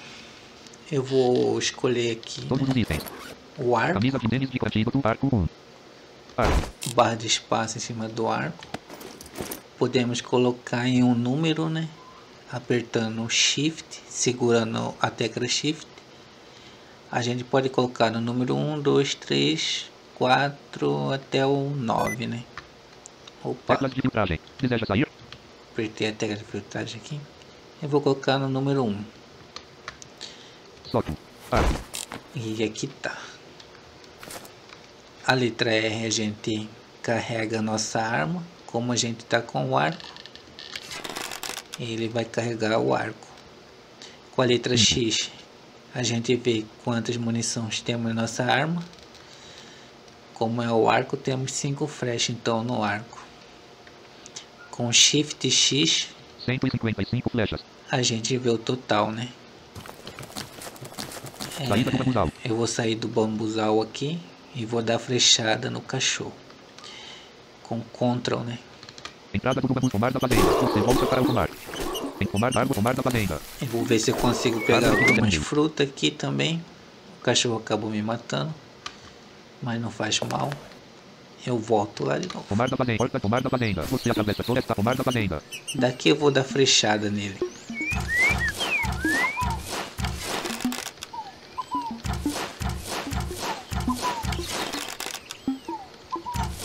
eu 0.90 1.02
vou 1.02 1.58
escolher 1.58 2.12
aqui 2.12 2.44
Todos 2.46 2.68
os 2.68 2.76
itens. 2.76 3.02
o 3.58 3.74
arco, 3.76 3.94
Camisa 3.94 4.18
de 4.18 4.28
tênis 4.28 4.50
de 4.50 4.58
antídoto, 4.64 5.00
arco 5.02 5.28
1. 5.34 5.48
Arco. 6.36 6.68
barra 6.94 7.16
de 7.16 7.26
espaço 7.26 7.76
em 7.78 7.80
cima 7.80 8.08
do 8.08 8.28
arco. 8.28 8.64
Podemos 9.76 10.20
colocar 10.20 10.86
em 10.86 11.02
um 11.02 11.14
número, 11.14 11.68
né? 11.68 11.88
Apertando 12.50 13.22
o 13.24 13.28
Shift, 13.28 14.00
segurando 14.08 14.94
a 15.00 15.10
tecla 15.10 15.46
Shift. 15.48 15.86
A 17.10 17.20
gente 17.22 17.42
pode 17.42 17.68
colocar 17.68 18.10
no 18.10 18.20
número 18.20 18.54
1, 18.54 18.80
2, 18.80 19.14
3, 19.14 19.90
4 20.14 21.12
até 21.12 21.44
o 21.46 21.70
9, 21.70 22.26
né? 22.26 22.44
Opa, 23.44 23.74
Teclas 23.74 23.94
de 23.94 24.02
filtragem. 24.02 24.40
Deseja 24.60 24.86
sair? 24.86 25.08
apertei 25.78 26.08
a 26.08 26.12
tecla 26.12 26.36
de 26.36 26.42
filtragem 26.42 27.00
aqui. 27.00 27.20
Eu 27.80 27.88
vou 27.88 28.00
colocar 28.00 28.36
no 28.36 28.48
número 28.48 28.82
1. 28.84 29.04
Solto. 30.86 31.16
Arco. 31.52 31.74
E 32.34 32.64
aqui 32.64 32.88
tá. 32.88 33.16
A 35.24 35.34
letra 35.34 35.72
R 35.72 36.04
a 36.04 36.10
gente 36.10 36.68
carrega 37.00 37.60
a 37.60 37.62
nossa 37.62 38.00
arma. 38.00 38.42
Como 38.66 38.92
a 38.92 38.96
gente 38.96 39.24
tá 39.24 39.40
com 39.40 39.70
o 39.70 39.78
arco, 39.78 40.02
ele 41.78 42.08
vai 42.08 42.24
carregar 42.24 42.78
o 42.80 42.92
arco. 42.92 43.28
Com 44.34 44.42
a 44.42 44.44
letra 44.44 44.76
X, 44.76 45.30
a 45.94 46.02
gente 46.02 46.34
vê 46.34 46.64
quantas 46.84 47.16
munições 47.16 47.80
temos 47.80 48.12
na 48.14 48.22
nossa 48.22 48.42
arma. 48.42 48.82
Como 50.34 50.60
é 50.60 50.72
o 50.72 50.90
arco, 50.90 51.16
temos 51.16 51.52
5 51.52 51.86
flechas 51.86 52.30
então 52.30 52.64
no 52.64 52.82
arco. 52.82 53.27
Com 54.78 54.92
Shift 54.92 55.50
X, 55.50 56.06
155 56.46 57.28
flechas. 57.30 57.60
a 57.90 58.00
gente 58.00 58.38
vê 58.38 58.48
o 58.48 58.56
total, 58.56 59.10
né? 59.10 59.28
É, 61.58 61.66
bambuzal. 61.66 62.30
eu 62.44 62.54
vou 62.54 62.66
sair 62.68 62.94
do 62.94 63.08
bambuzal 63.08 63.82
aqui 63.82 64.20
e 64.54 64.64
vou 64.64 64.80
dar 64.80 65.00
flechada 65.00 65.68
no 65.68 65.80
cachorro. 65.80 66.32
Com 67.64 67.80
Ctrl, 67.80 68.38
né? 68.44 68.60
Entrada 69.34 69.60
do 69.60 69.66
bambu 69.66 69.90
pomar 69.90 70.12
da 70.12 70.20
fazenda. 70.20 70.42
Você 70.42 70.78
volta 70.78 71.06
para 71.06 71.22
o 71.22 71.26
pomar. 71.26 71.50
Em 72.20 72.26
pomar 72.26 72.52
da 72.52 72.60
árvore 72.60 72.76
pomar 72.76 72.94
da 72.94 73.02
fazenda. 73.02 73.42
Eu 73.60 73.66
vou 73.66 73.84
ver 73.84 73.98
se 73.98 74.12
eu 74.12 74.16
consigo 74.16 74.60
pegar 74.60 74.90
algumas 74.90 75.30
tem. 75.34 75.40
frutas 75.40 75.88
aqui 75.88 76.12
também. 76.12 76.64
O 77.20 77.24
cachorro 77.24 77.56
acabou 77.56 77.90
me 77.90 78.00
matando. 78.00 78.54
Mas 79.60 79.80
não 79.80 79.90
faz 79.90 80.20
mal. 80.20 80.52
Eu 81.46 81.58
volto 81.58 82.04
lá 82.04 82.18
de 82.18 82.28
novo. 82.28 82.44
Pomar 82.48 82.68
da 82.68 82.76
fazenda. 82.76 82.98
Porta 82.98 83.20
pomar 83.20 83.42
da 83.42 83.50
fazenda. 83.50 83.82
Você 83.82 84.10
atravessa 84.10 84.42
toda 84.44 84.58
esta 84.58 84.74
pomar 84.74 84.96
da 84.96 85.04
fazenda. 85.04 85.42
Daqui 85.74 86.10
eu 86.10 86.16
vou 86.16 86.30
dar 86.30 86.44
flechada 86.44 87.10
nele. 87.10 87.38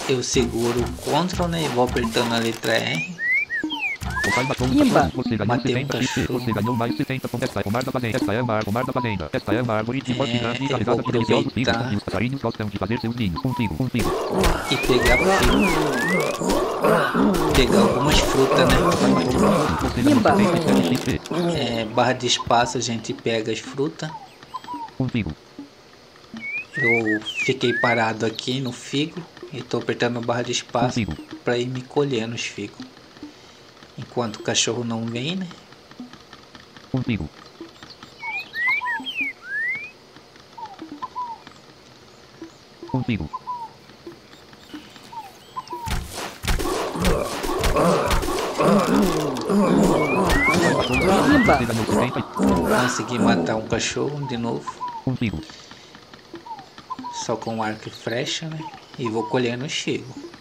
Eu 0.09 0.21
seguro 0.21 0.81
o 0.81 1.27
Ctrl 1.27 1.47
né, 1.47 1.63
e 1.63 1.67
vou 1.69 1.85
apertando 1.85 2.33
a 2.33 2.37
letra 2.37 2.73
R. 2.73 3.12
Um 4.35 4.69
Pimba. 4.69 5.11
Você 5.15 5.37
ganhou 5.37 5.45
Matei 5.47 5.75
um 5.75 5.77
70 5.77 6.01
XP. 6.01 6.21
cachorro. 6.21 6.39
Você 6.39 6.51
ganhou 6.53 6.75
mais 6.75 6.97
70 6.97 7.27
pontos. 7.27 7.43
Esta 7.47 7.59
é 7.59 7.61
a 7.61 7.63
pomar 7.63 7.83
da 7.83 7.91
fazenda. 7.91 8.17
Esta 8.17 8.33
é 8.33 8.39
a 8.39 8.43
mar- 8.43 8.63
pomar 8.65 8.83
da 8.85 8.93
fazenda. 8.93 9.29
Esta 9.31 9.53
é 9.53 9.61
uma 9.61 9.73
árvore 9.75 10.01
de 10.01 10.13
porte 10.15 10.35
É, 10.35 10.39
grande 10.39 10.63
eu 10.63 10.69
carregada 10.69 11.03
de 11.03 11.11
deliciosos 11.11 11.53
figos. 11.53 11.67
aproveitar. 11.69 11.93
E 11.93 11.95
os 11.97 12.03
passarinhos 12.03 12.41
gostam 12.41 12.67
de 12.67 12.77
fazer 12.77 12.99
seus 12.99 13.15
ninhos. 13.15 13.45
Um 13.45 13.53
figo, 13.53 13.75
um 13.79 13.87
figo. 13.87 14.11
E 14.71 14.77
pegar 14.77 15.17
figo. 15.17 15.53
Pegar 17.55 17.79
algumas 17.79 18.19
frutas, 18.19 18.59
né? 18.59 18.75
Você 19.81 20.03
Pimba. 20.03 20.35
77 20.35 20.95
XP. 20.95 21.21
É, 21.55 21.85
barra 21.85 22.13
de 22.13 22.25
espaço 22.27 22.77
a 22.77 22.81
gente 22.81 23.13
pega 23.13 23.51
as 23.51 23.59
frutas. 23.59 24.09
Um 24.99 25.07
figo. 25.07 25.31
Eu 26.75 27.21
fiquei 27.45 27.71
parado 27.73 28.25
aqui 28.25 28.59
no 28.59 28.71
figo 28.71 29.21
e 29.53 29.61
tô 29.61 29.77
apertando 29.77 30.19
barra 30.21 30.41
de 30.41 30.49
Um 30.49 30.53
espaço 30.53 30.99
para 31.45 31.55
ir 31.57 31.67
me 31.67 31.81
colhendo 31.83 32.33
os 32.33 32.41
figos. 32.41 32.83
Enquanto 34.13 34.35
o 34.35 34.43
cachorro 34.43 34.83
não 34.83 35.03
vem, 35.07 35.35
né? 35.35 35.47
Um. 36.93 36.99
Um 42.93 43.01
ganhou 50.99 51.85
70. 51.87 52.21
Consegui 52.21 53.17
matar 53.17 53.55
um 53.55 53.67
cachorro 53.67 54.27
de 54.27 54.37
novo. 54.37 54.71
Um 55.07 55.15
figo. 55.15 55.41
Só 57.25 57.35
com 57.35 57.63
arco 57.63 57.87
e 57.87 57.91
flecha, 57.91 58.47
né? 58.47 58.59
E 58.99 59.09
vou 59.09 59.23
colhendo 59.23 59.65
os 59.65 59.73
figos. 59.73 60.32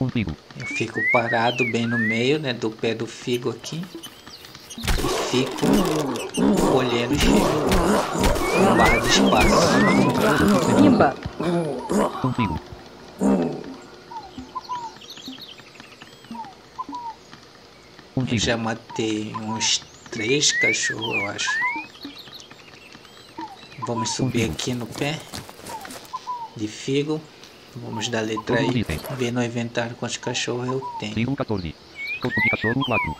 Um 0.00 0.08
figo. 0.08 0.36
Eu 0.56 0.66
fico 0.66 1.00
parado 1.10 1.64
bem 1.72 1.86
no 1.86 1.98
meio, 1.98 2.38
né? 2.38 2.52
Do 2.52 2.70
pé 2.70 2.94
do 2.94 3.06
figo 3.06 3.50
aqui. 3.50 3.84
E 4.78 4.82
fico 5.30 5.66
colhendo 6.70 7.18
figos. 7.18 7.48
Com 8.54 8.76
barra 8.76 8.98
de 8.98 9.08
espaço. 9.08 10.76
Pimba. 10.76 11.16
Um 12.24 12.32
figo. 12.32 12.60
Um 18.16 18.24
Eu 18.30 18.38
já 18.38 18.56
matei 18.56 19.32
uns 19.34 19.78
três 20.10 20.52
cachorros, 20.52 21.14
eu 21.14 21.26
acho. 21.28 21.50
Vamos 23.86 24.10
subir 24.10 24.50
aqui 24.50 24.74
no 24.74 24.86
pé 24.86 25.18
de 26.56 26.68
figo. 26.68 27.20
Vamos 27.76 28.08
dar 28.08 28.22
letra 28.22 28.58
aí. 28.58 28.84
Ver 29.16 29.30
no 29.30 29.42
inventário 29.42 29.94
quantos 29.96 30.16
cachorros 30.16 30.66
eu 30.66 30.80
tenho. 30.98 31.14
Figo 31.14 31.36
14. 31.36 31.74
Corpo 32.20 32.40
de 32.40 32.50
cachorro 32.50 32.84
4. 32.84 33.16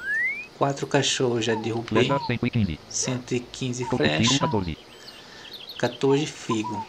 Quatro 0.59 0.87
cachorros 0.87 1.45
já 1.45 1.55
derrubei. 1.55 2.05
Flecha 2.05 2.19
115. 2.27 2.79
115 2.89 3.85
Corpo 3.85 4.05
de 4.05 4.11
figo 4.11 4.25
flechas. 4.25 4.39
14. 4.39 4.79
14 5.79 6.27
figo. 6.27 6.87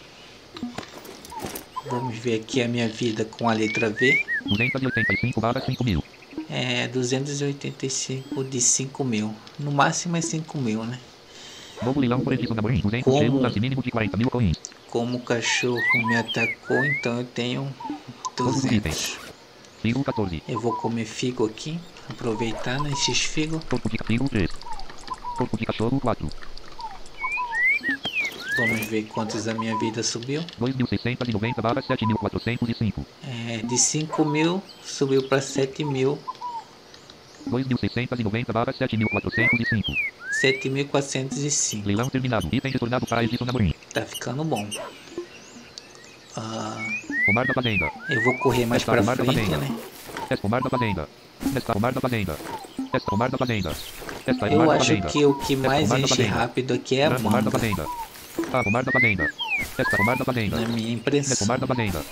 Vamos 1.89 2.17
ver 2.17 2.41
aqui 2.41 2.61
a 2.61 2.67
minha 2.67 2.87
vida 2.87 3.25
com 3.25 3.49
a 3.49 3.53
letra 3.53 3.89
V. 3.89 4.25
285 4.45 5.41
barra 5.41 5.61
5 5.61 5.83
mil. 5.83 6.03
É 6.49 6.87
285 6.87 8.43
de 8.43 8.59
5 8.59 9.03
mil. 9.03 9.35
No 9.59 9.71
máximo 9.71 10.17
é 10.17 10.21
5 10.21 10.57
mil, 10.57 10.83
né? 10.83 10.99
Novo 11.81 11.99
leilão 11.99 12.19
por 12.19 12.33
Edson 12.33 12.53
Amorim. 12.57 12.81
200 12.81 13.03
Como? 13.03 13.19
selos, 13.41 13.55
mínimo 13.55 13.81
de 13.81 13.91
40 13.91 14.17
mil 14.17 14.29
coins. 14.29 14.57
Como 14.89 15.17
o 15.17 15.21
cachorro 15.21 15.77
me 16.07 16.15
atacou, 16.15 16.83
então 16.85 17.19
eu 17.19 17.25
tenho 17.25 17.73
Todos 18.35 18.57
os 18.57 18.61
200. 18.63 19.17
Figo 19.81 20.03
14. 20.03 20.43
Eu 20.47 20.59
vou 20.59 20.73
comer 20.73 21.05
figo 21.05 21.45
aqui. 21.45 21.79
Aproveitar, 22.09 22.79
né? 22.81 22.91
Esses 22.91 23.19
figo. 23.19 23.61
Corpo 23.69 23.89
de 23.89 23.97
figo 24.05 24.27
3. 24.27 24.49
Corpo 25.37 25.57
de 25.57 25.65
cachorro 25.65 25.99
4. 25.99 26.29
Vamos 28.57 28.85
ver 28.87 29.03
quantos 29.03 29.47
a 29.47 29.53
minha 29.53 29.77
vida 29.79 30.03
subiu. 30.03 30.41
2.690 30.59 31.61
barra 31.61 31.81
7.405. 31.81 33.05
É, 33.23 33.57
de 33.57 33.77
5 33.77 34.25
mil 34.25 34.61
subiu 34.83 35.23
para 35.29 35.41
7 35.41 35.85
mil. 35.85 36.19
2.690 37.47 38.51
barra 38.51 38.73
7.405. 38.73 39.83
7.405. 40.41 41.85
Leilão 41.85 42.09
terminado. 42.09 42.47
Item 42.51 42.71
retornado 42.71 43.05
para 43.07 43.23
Edson 43.23 43.45
Amorim. 43.47 43.73
Tá 43.93 44.01
ficando 44.05 44.43
bom. 44.43 44.67
Ah, 46.35 46.77
Pomar 47.25 47.45
da 47.47 47.53
fazenda. 47.53 47.89
eu 48.09 48.23
vou 48.23 48.37
correr 48.39 48.65
mais 48.65 48.81
Esta 48.81 48.91
pra 48.91 49.01
pomar 49.01 49.15
frente, 49.17 49.49
né? 49.51 49.71
Esta 50.29 50.37
pomar 50.37 50.61
da 50.61 50.69
fazenda. 50.69 51.09
Esta 51.55 51.73
pomar 51.73 51.91
da 51.93 52.01
fazenda. 52.01 52.37
Esta 52.93 53.09
pomar 53.09 53.29
da 53.31 53.37
fazenda. 53.37 53.69
Esta 54.27 54.47
pomar 54.47 54.51
Eu 54.65 54.71
acho 54.71 55.01
que 55.03 55.25
o 55.25 55.33
que 55.35 55.55
mais 55.55 55.91
enche 55.91 56.23
rápido 56.23 56.73
aqui 56.73 56.97
é 56.99 57.05
a 57.07 57.11
pomar 57.15 57.41
da 57.41 57.49
manga. 57.49 57.51
fazenda. 57.51 57.85
A 58.53 58.63
pomar 58.63 58.83
da 58.83 58.91
fazenda. 58.91 59.29
Esta 59.77 59.97
pomar 59.97 60.17
da 60.17 60.25
fazenda. 60.25 60.59
Na 60.61 60.67
minha 60.67 60.79
Esta 60.81 60.91
impressão. 60.93 61.37
pomar 61.47 61.59
da 61.59 61.67
fazenda. 61.67 62.05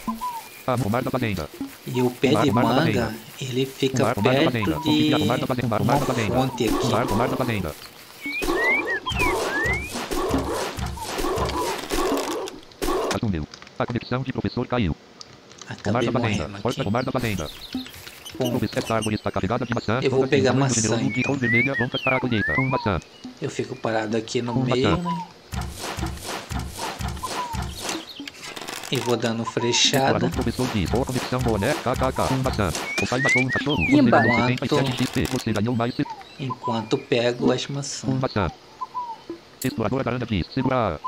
A 0.65 0.77
pomar 0.77 1.03
da 1.03 1.11
fazenda. 1.11 1.49
E 1.93 2.01
o 2.01 2.09
pé 2.11 2.29
de 2.43 2.51
manga, 2.51 3.15
ele 3.41 3.65
fica 3.65 4.13
perto 4.15 4.51
de 4.51 5.65
uma 5.65 5.79
fonte 5.79 6.65
aqui. 6.65 7.63
Assumiu. 13.15 13.47
A 13.79 13.85
conexão 13.85 14.21
de 14.23 14.31
professor 14.33 14.67
caiu. 14.67 14.95
Pomar 15.83 15.99
Acabei 15.99 16.05
da 16.05 16.11
fazenda. 16.19 16.43
morrendo 16.47 16.61
Porta 16.61 16.81
aqui. 16.81 16.83
pomar 16.83 17.03
da 17.03 17.11
fazenda. 17.11 17.49
Bom, 18.39 18.59
Esta 18.75 18.95
árvore 18.95 19.15
está 19.15 19.31
carregada 19.31 19.65
de 19.65 19.73
maçã. 19.73 19.99
Eu 20.01 20.11
vou 20.11 20.27
pegar 20.27 20.53
maçã, 20.53 20.81
generoso 20.81 21.11
de 21.13 21.23
cor 21.23 21.37
vermelha 21.37 21.75
prontas 21.75 22.01
para 22.01 22.17
a 22.17 22.19
colheita. 22.19 22.53
Um 22.59 22.69
maçã. 22.69 22.99
eu 23.41 23.49
fico 23.49 23.75
parado 23.75 24.15
aqui 24.15 24.41
no 24.41 24.53
Um 24.59 24.63
meio, 24.63 24.89
maçã. 24.91 25.03
né? 25.03 25.27
77 34.55 35.03
XP. 35.03 35.25
Você 35.31 35.53
ganhou 35.53 35.75
mais 35.75 35.93
Enquanto 36.39 36.97
pego 36.97 37.51
as 37.51 37.67
maçãs. 37.67 38.09
da 40.19 40.25
segura. 40.53 40.99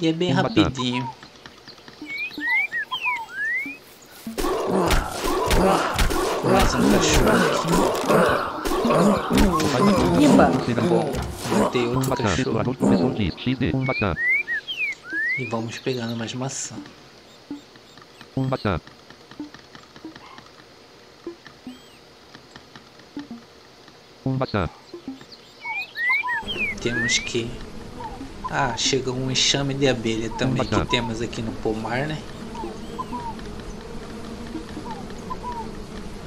E 0.00 0.08
é 0.08 0.12
bem 0.12 0.32
rapidinho. 0.32 1.08
Mais 6.44 6.74
um 6.74 6.92
cachorro 6.92 7.36
aqui. 7.36 7.68
Matei 11.58 11.86
um 11.86 11.94
outro 11.96 12.10
maçã. 12.10 12.22
cachorro. 12.22 12.76
E 15.40 15.46
vamos 15.46 15.78
pegando 15.78 16.14
mais 16.14 16.34
maçã. 16.34 16.76
Um 18.36 18.46
maçã. 18.46 18.78
Um 24.26 24.32
maçã. 24.36 24.68
Temos 26.82 27.18
que. 27.20 27.50
Ah, 28.50 28.76
chega 28.76 29.10
um 29.10 29.30
enxame 29.30 29.72
de 29.72 29.88
abelha 29.88 30.28
também 30.28 30.62
que 30.66 30.86
temos 30.90 31.22
aqui 31.22 31.40
no 31.40 31.52
pomar, 31.52 32.06
né? 32.06 32.22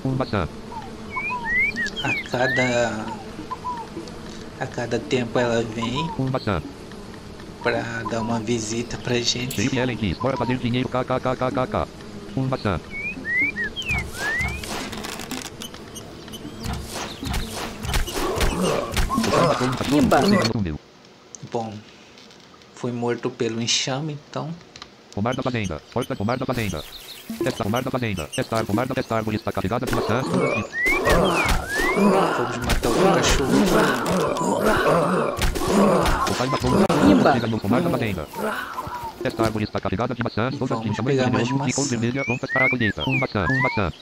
Um 0.03 0.15
maçã. 0.15 0.49
A 2.03 2.29
cada. 2.31 3.05
A 4.59 4.65
cada 4.65 4.97
tempo 4.97 5.37
ela 5.37 5.61
vem 5.61 6.09
Um 6.17 6.31
maçã. 6.31 6.63
Pra 7.63 7.81
dar 8.09 8.21
uma 8.21 8.39
visita 8.39 8.97
pra 8.97 9.15
gente. 9.15 9.55
Felipe 9.55 9.77
Ellen 9.77 9.97
diz, 9.97 10.17
bora 10.17 10.37
fazer 10.37 10.57
dinheiro 10.57 10.89
kkkkkk. 10.89 11.87
Um 12.35 12.43
maçã. 12.47 12.79
O 19.61 19.65
um. 19.65 20.01
Pimba. 20.01 20.19
Bom, 21.51 21.73
fui 22.75 22.91
morto 22.91 23.29
pelo 23.29 23.61
enxame, 23.61 24.17
então. 24.29 24.49
Pomar 25.13 25.35
da 25.35 25.43
fazenda. 25.43 25.81
Porta 25.93 26.15
pomar 26.15 26.37
da 26.37 26.45
fazenda. 26.45 26.83
Esta 27.45 27.63
pomar 27.63 27.83
da 27.83 27.91
fazenda. 27.91 28.29
Esta 28.35 28.57
ar- 28.57 28.65
pomar 28.65 28.87
da 28.87 28.95
esta 28.97 29.15
árvore 29.15 29.37
está 29.37 29.51
carregada 29.51 29.85
de 29.85 29.95
maçã. 29.95 30.21
Vamos 31.95 32.57
matar 32.65 32.89
outro 32.89 33.03
cachorro. 33.13 33.51
O 36.29 36.33
pai 36.35 36.47
matou 36.47 36.71
cachorro. 36.71 36.92
Pimba. 37.03 38.27
Esta 39.23 39.43
árvore 39.43 39.63
está 39.65 39.79
carregada 39.79 40.13
de 40.15 40.23
maçãs. 40.23 40.57
Todas 40.57 40.81
de 40.81 40.95
tamanho 40.95 41.17
generoso 41.23 41.51
cor 41.51 41.59
maçã. 41.59 41.83
vermelha 41.89 42.23
prontas 42.25 42.51
para 42.51 42.65
a 42.65 42.69
colheita. 42.69 43.03
Um 43.07 43.19
maçã. 43.19 43.45
Um 43.49 43.61
maçã. 43.61 43.93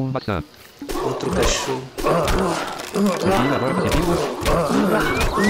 Um 0.00 0.08
maçã. 0.10 0.44
Outro 1.04 1.30
cachorro. 1.30 1.82
Confia 2.92 3.54
agora 3.56 3.74
você 3.74 3.88
viu? 3.96 4.04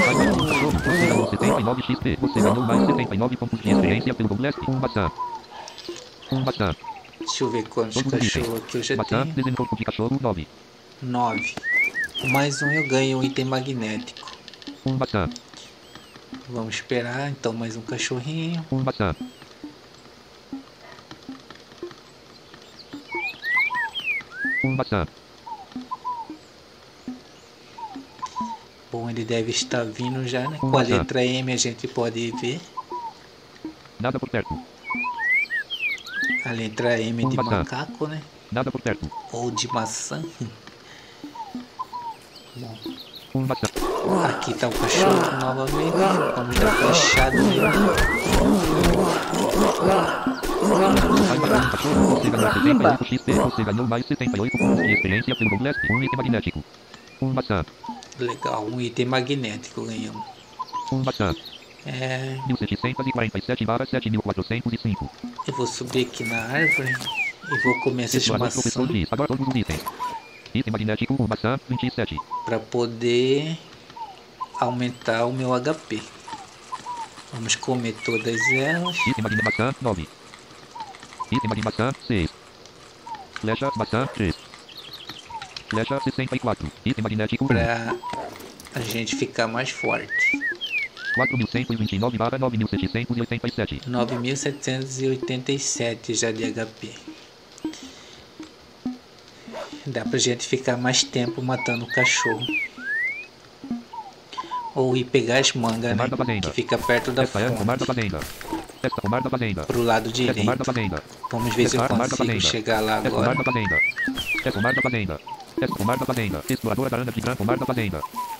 Vai 0.00 0.14
mais 0.14 0.36
cachorro. 0.36 0.72
Você 0.72 0.96
ganhou 0.96 1.30
79 1.30 1.82
XP. 1.82 2.18
Você 2.20 2.40
ganhou 2.40 2.60
mais 2.62 2.80
79 2.86 3.36
pontos 3.36 3.60
de 3.60 3.70
experiência 3.70 4.14
pelo 4.14 4.28
Doublast. 4.28 4.60
Um 4.70 4.74
maçã. 4.80 5.10
Um 6.30 6.40
maçã. 6.40 6.74
Deixa 7.18 7.44
eu 7.44 7.50
ver 7.50 7.68
quantos 7.68 8.02
cachorros 8.02 8.56
aqui 8.58 8.78
eu 8.78 8.82
já 8.82 8.96
Maçã, 8.96 9.22
tenho. 9.22 9.34
desenvolvo 9.34 9.76
de 9.76 9.84
cachorro, 9.84 10.18
9. 10.20 10.48
9. 11.02 11.54
Mais 12.30 12.62
um 12.62 12.70
eu 12.72 12.86
ganho 12.86 13.18
um 13.18 13.22
item 13.24 13.44
magnético. 13.44 14.30
1 14.86 14.96
maçã, 14.98 15.26
Vamos 16.48 16.74
esperar, 16.74 17.30
então 17.30 17.52
mais 17.52 17.76
um 17.76 17.82
cachorrinho. 17.82 18.64
1 18.70 18.82
maçã. 18.84 19.14
Um 24.64 24.76
maçã, 24.76 25.04
Bom, 28.90 29.08
ele 29.08 29.24
deve 29.24 29.50
estar 29.50 29.84
vindo 29.84 30.26
já, 30.26 30.46
né? 30.48 30.58
Um 30.62 30.70
Com 30.70 30.78
a 30.78 30.82
letra 30.82 31.24
M 31.24 31.52
a 31.52 31.56
gente 31.56 31.88
pode 31.88 32.30
ver. 32.40 32.60
nada 34.00 34.18
por 34.18 34.28
perto, 34.30 34.54
A 36.44 36.52
letra 36.52 37.00
M 37.00 37.22
de 37.22 37.26
Um 37.38 37.42
maçã. 37.44 37.62
macaco, 37.62 38.06
né? 38.06 38.22
nada 38.52 38.70
por 38.70 38.82
perto. 38.82 39.08
Ou 39.32 39.50
de 39.50 39.66
maçã. 39.68 40.22
Maçã, 43.34 43.66
Aqui 44.28 44.54
tá 44.54 44.68
o 44.68 44.72
cachorro 44.72 45.38
novamente. 45.40 45.96
Vamos 46.36 46.58
dar 46.58 46.72
ganhou 52.30 52.52
68 52.52 53.04
XP, 53.04 53.32
você 53.32 53.64
ganhou 53.64 53.86
mais 53.86 54.06
78 54.06 54.58
pontos 54.58 54.84
de 54.84 54.92
experiência 54.92 55.34
pelo 55.36 55.50
Golest, 55.50 55.80
um 55.90 56.02
item 56.02 56.16
magnético. 56.16 56.64
Um 57.20 57.32
maçã, 57.32 57.64
Legal, 58.18 58.64
um 58.66 58.80
item 58.80 59.06
magnético 59.06 59.84
ganhamos. 59.84 60.22
um 60.92 61.02
maçã, 61.02 61.34
É, 61.86 62.38
1747 62.46 63.64
barra 63.64 63.86
7405. 63.86 65.10
eu 65.48 65.54
vou 65.56 65.66
subir 65.66 66.06
aqui 66.06 66.24
na 66.24 66.36
árvore 66.38 66.92
e 66.92 67.62
vou 67.62 67.80
comer 67.82 68.08
professor 68.08 68.86
diz, 68.86 69.08
agora 69.12 69.28
todos 69.28 69.48
os 69.48 69.54
itens. 69.54 69.80
Item 70.54 70.72
magnético, 70.72 71.26
maçã, 71.28 71.58
27. 71.68 72.16
para 72.44 72.58
poder 72.58 73.56
aumentar 74.60 75.24
o 75.24 75.32
meu 75.32 75.50
HP. 75.58 76.02
Vamos 77.32 77.56
comer 77.56 77.94
todas 78.04 78.38
elas. 78.52 78.94
Item 79.06 79.24
magnético, 79.24 79.50
maçã, 79.50 79.74
9. 79.80 80.02
Item 81.30 81.48
magnético, 81.48 81.64
maçã, 81.64 81.90
6. 82.06 82.30
Flecha, 83.40 83.70
maçã, 83.76 84.06
3. 84.06 84.34
Flecha, 85.70 85.98
64. 86.00 86.70
Item 86.84 87.02
magnético, 87.02 87.44
1. 87.44 87.48
para 87.48 87.96
a 88.74 88.80
gente 88.80 89.16
ficar 89.16 89.48
mais 89.48 89.70
forte. 89.70 90.12
4129 91.14 92.18
barra 92.18 92.38
9787. 92.38 93.80
9787 93.86 96.14
já 96.14 96.30
de 96.30 96.52
HP. 96.52 96.90
Dá 99.86 100.04
pra 100.04 100.18
gente 100.18 100.46
ficar 100.46 100.76
mais 100.76 101.02
tempo 101.02 101.42
matando 101.42 101.84
o 101.84 101.88
cachorro. 101.88 102.40
Ou 104.74 104.96
ir 104.96 105.04
pegar 105.04 105.38
as 105.38 105.52
mangas, 105.52 105.96
né? 105.96 106.08
Que 106.50 106.54
fica 106.54 106.78
perto 106.78 107.10
da 107.12 107.22
é 107.24 107.26
fonte. 107.48 107.62
Pro 109.66 109.82
lado 109.82 110.08
É 110.08 110.12
direito. 110.12 110.46
Vamos 111.30 111.54
ver 111.54 111.68
se 111.68 111.76
eu 111.76 111.80
consigo 112.08 112.40
chegar 112.40 112.80
lá 112.80 113.02
É 113.04 113.06
agora. 113.08 113.26
É. 114.42 114.44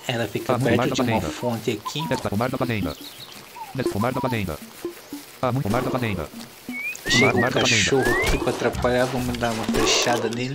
É. 0.09 0.13
Ela 0.13 0.27
fica 0.27 0.55
Ah, 0.55 0.59
perto 0.59 0.95
de 0.95 1.01
uma 1.03 1.21
fonte 1.33 1.71
aqui. 1.73 1.99
Ah. 5.43 5.53
Chega 7.09 7.27
o 7.37 7.41
cachorro 7.53 8.11
aqui 8.27 8.39
pra 8.39 8.51
atrapalhar. 8.51 9.05
Vamos 9.07 9.37
dar 9.37 9.53
uma 9.53 9.65
flechada 9.65 10.31
nele. 10.31 10.55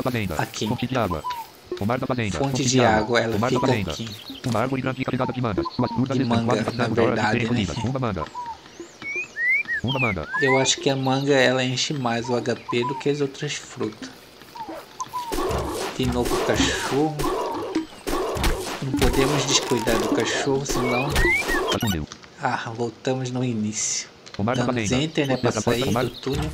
Fazenda. 0.00 0.34
Aqui. 0.34 0.68
Fonte 0.68 0.86
de 0.86 0.96
água. 0.96 1.22
Pomar 1.76 1.98
da 1.98 2.06
fazenda. 2.06 2.38
Fonte 2.38 2.64
de 2.64 2.80
água, 2.80 3.20
ela 3.20 3.32
pomar 3.34 3.50
fica 3.50 3.72
aqui. 3.92 4.08
Uma 4.46 4.60
árvore 4.60 4.82
grande 4.82 5.04
carregada 5.04 5.32
de 5.32 5.40
mangas. 5.40 5.66
Suas 5.74 5.90
frutas 5.92 6.16
De 6.16 6.24
manga, 6.24 6.54
na 6.72 6.88
verdade, 6.88 7.50
né? 7.50 7.66
Uma 7.84 7.98
manga. 7.98 8.24
Uma 9.84 10.00
manga. 10.00 10.28
Eu 10.42 10.58
acho 10.58 10.80
que 10.80 10.90
a 10.90 10.96
manga 10.96 11.34
ela 11.34 11.62
enche 11.62 11.92
mais 11.94 12.28
o 12.28 12.40
HP 12.40 12.84
do 12.84 12.94
que 12.96 13.10
as 13.10 13.20
outras 13.20 13.54
frutas. 13.54 14.10
De 15.96 16.06
novo 16.06 16.34
o 16.34 16.46
cachorro. 16.46 17.16
Não 18.82 18.92
podemos 18.92 19.46
descuidar 19.46 19.98
do 19.98 20.08
cachorro, 20.10 20.64
senão. 20.64 21.08
Ah, 22.40 22.70
voltamos 22.74 23.30
no 23.30 23.44
início. 23.44 24.08
Damos 24.44 24.92
enter, 24.92 25.26
né? 25.26 25.36
Pra 25.36 25.52
sair 25.52 25.84
do 25.84 26.10
túnel. 26.20 26.50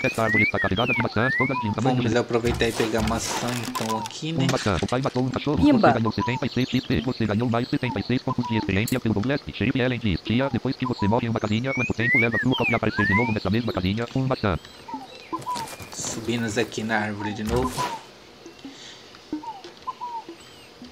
Esta 0.00 0.22
árvore 0.22 0.44
está 0.44 0.60
carregada 0.60 0.92
de 0.92 1.02
maçãs, 1.02 1.36
todas 1.36 1.58
de 1.58 1.68
um 1.68 1.72
tamanho 1.72 1.96
Vamos 1.96 2.14
aproveitar 2.14 2.68
e 2.68 2.72
pegar 2.72 3.02
maçã 3.08 3.48
então 3.68 3.98
aqui, 3.98 4.30
né? 4.30 4.44
Um 4.44 4.52
maçã. 4.52 4.76
O 4.80 4.86
pai 4.86 5.02
matou 5.02 5.24
um 5.24 5.28
cachorro. 5.28 5.56
Pimba. 5.56 5.88
Você 5.88 5.98
ganhou 5.98 6.12
76 6.12 6.68
XP. 6.68 7.00
Você 7.00 7.26
ganhou 7.26 7.50
mais 7.50 7.68
76 7.68 8.22
pontos 8.22 8.46
de 8.46 8.56
experiência 8.56 9.00
pelo 9.00 9.14
Douglas. 9.14 9.40
Sheriff 9.52 9.80
Ellen 9.80 9.98
diz. 9.98 10.20
Tia, 10.20 10.48
depois 10.52 10.76
que 10.76 10.86
você 10.86 11.08
morre 11.08 11.26
em 11.26 11.30
uma 11.30 11.40
casinha, 11.40 11.74
quanto 11.74 11.92
tempo 11.94 12.16
leva 12.18 12.38
sua 12.38 12.54
cópia 12.56 12.76
aparecer 12.76 13.06
de 13.06 13.14
novo 13.16 13.32
nessa 13.32 13.50
mesma 13.50 13.72
casinha? 13.72 14.06
Um 14.14 14.26
maçã. 14.26 14.56
Subimos 15.92 16.56
aqui 16.56 16.84
na 16.84 16.98
árvore 16.98 17.32
de 17.32 17.42
novo. 17.42 18.00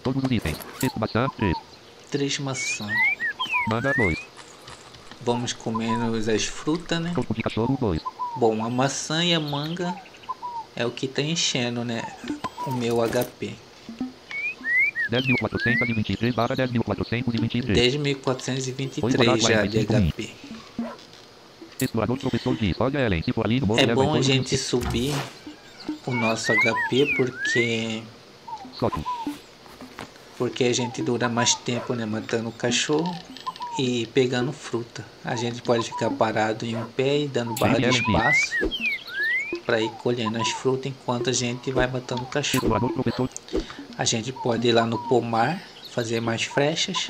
Todos 0.03 0.25
os 0.25 0.31
itens. 0.33 0.59
Esta 0.83 0.99
maçã, 0.99 1.29
3. 1.37 1.57
Três 2.11 2.39
maçãs. 2.41 3.16
Manga, 3.69 3.93
2. 3.97 4.19
Vamos 5.23 5.53
comendo 5.53 6.15
as 6.31 6.45
frutas, 6.45 7.01
né? 7.01 7.13
Corpo 7.15 7.35
de 7.35 7.43
cachorro, 7.43 7.77
2. 7.81 8.01
Bom, 8.37 8.65
a 8.65 8.71
maçã 8.71 9.25
e 9.25 9.35
a 9.35 9.41
manga 9.41 9.95
é 10.77 10.87
o 10.87 10.91
que 10.91 11.09
tá 11.09 11.21
enchendo, 11.21 11.85
né? 11.85 12.03
O 12.67 12.71
meu 12.71 12.99
HP. 12.99 13.57
10.423 15.11 16.35
barra 16.35 16.57
10.423. 16.57 17.75
10.423 17.75 19.41
já 19.41 19.67
de 19.67 19.85
HP. 19.85 20.31
Explorador 21.81 22.19
professor 22.19 22.57
diz. 22.57 22.81
Olha, 22.81 22.99
Ellen, 23.01 23.23
se 23.23 23.33
for 23.33 23.45
ali 23.47 23.61
no 23.61 23.79
É 23.79 23.87
bom 23.95 24.15
a 24.15 24.23
gente 24.23 24.57
subir 24.57 25.13
o 26.07 26.13
nosso 26.13 26.53
HP 26.53 27.15
porque 27.17 28.03
porque 30.39 30.65
a 30.65 30.73
gente 30.73 31.03
dura 31.03 31.29
mais 31.29 31.55
tempo, 31.55 31.95
né, 31.95 32.05
matando 32.05 32.49
o 32.51 32.53
cachorro 32.53 33.17
e 33.79 34.07
pegando 34.07 34.53
fruta. 34.53 35.05
A 35.25 35.37
gente 35.37 35.63
pode 35.63 35.85
ficar 35.85 36.11
parado 36.11 36.65
em 36.65 36.77
um 36.77 36.85
pé 36.85 37.21
e 37.21 37.29
dando 37.29 37.55
barra 37.55 37.79
de 37.79 37.89
espaço 37.89 38.53
para 39.65 39.81
ir 39.81 39.91
colhendo 40.03 40.41
as 40.41 40.49
frutas 40.49 40.87
enquanto 40.87 41.31
a 41.31 41.33
gente 41.33 41.71
vai 41.73 41.87
matando 41.87 42.23
o 42.23 42.27
cachorro. 42.27 43.29
A 43.99 44.05
gente 44.05 44.33
pode 44.33 44.69
ir 44.69 44.73
lá 44.73 44.87
no 44.87 44.99
pomar, 45.09 45.63
fazer 45.91 46.21
mais 46.21 46.45
flechas. 46.45 47.09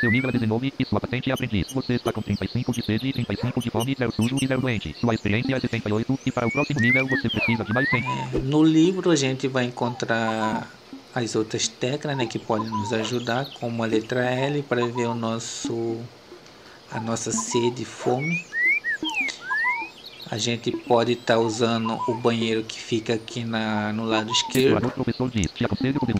Seu 0.00 0.10
nível 0.10 0.28
é 0.28 0.32
19 0.32 0.74
e 0.78 0.84
sua 0.84 1.00
patente 1.00 1.30
é 1.30 1.32
aprendiz. 1.32 1.72
Você 1.72 1.94
está 1.94 2.12
com 2.12 2.20
35 2.20 2.72
de 2.72 2.84
sede, 2.84 3.12
35 3.12 3.60
de 3.60 3.70
fome, 3.70 3.94
0 3.98 4.12
sujo 4.12 4.36
e 4.40 4.46
0 4.46 4.60
doente. 4.60 4.94
Sua 5.00 5.14
experiência 5.14 5.56
é 5.56 5.60
78 5.60 6.18
e 6.26 6.30
para 6.30 6.46
o 6.46 6.50
próximo 6.50 6.78
nível 6.80 7.08
você 7.08 7.28
precisa 7.30 7.64
de 7.64 7.72
mais 7.72 7.88
100. 7.88 8.04
É, 8.04 8.38
no 8.42 8.62
livro 8.62 9.10
a 9.10 9.16
gente 9.16 9.48
vai 9.48 9.64
encontrar 9.64 10.70
as 11.14 11.36
outras 11.36 11.68
teclas 11.68 12.16
né, 12.16 12.26
que 12.26 12.38
podem 12.38 12.68
nos 12.68 12.92
ajudar, 12.92 13.46
como 13.60 13.82
a 13.82 13.86
letra 13.86 14.24
L 14.24 14.62
para 14.62 14.84
ver 14.86 15.06
o 15.06 15.14
nosso 15.14 16.00
a 16.90 17.00
nossa 17.00 17.30
sede 17.30 17.82
e 17.82 17.84
fome. 17.84 18.44
A 20.30 20.38
gente 20.38 20.70
pode 20.72 21.12
estar 21.12 21.38
usando 21.38 21.98
o 22.08 22.14
banheiro 22.14 22.64
que 22.64 22.80
fica 22.80 23.14
aqui 23.14 23.44
na, 23.44 23.92
no 23.92 24.04
lado 24.04 24.30
esquerdo. 24.32 24.92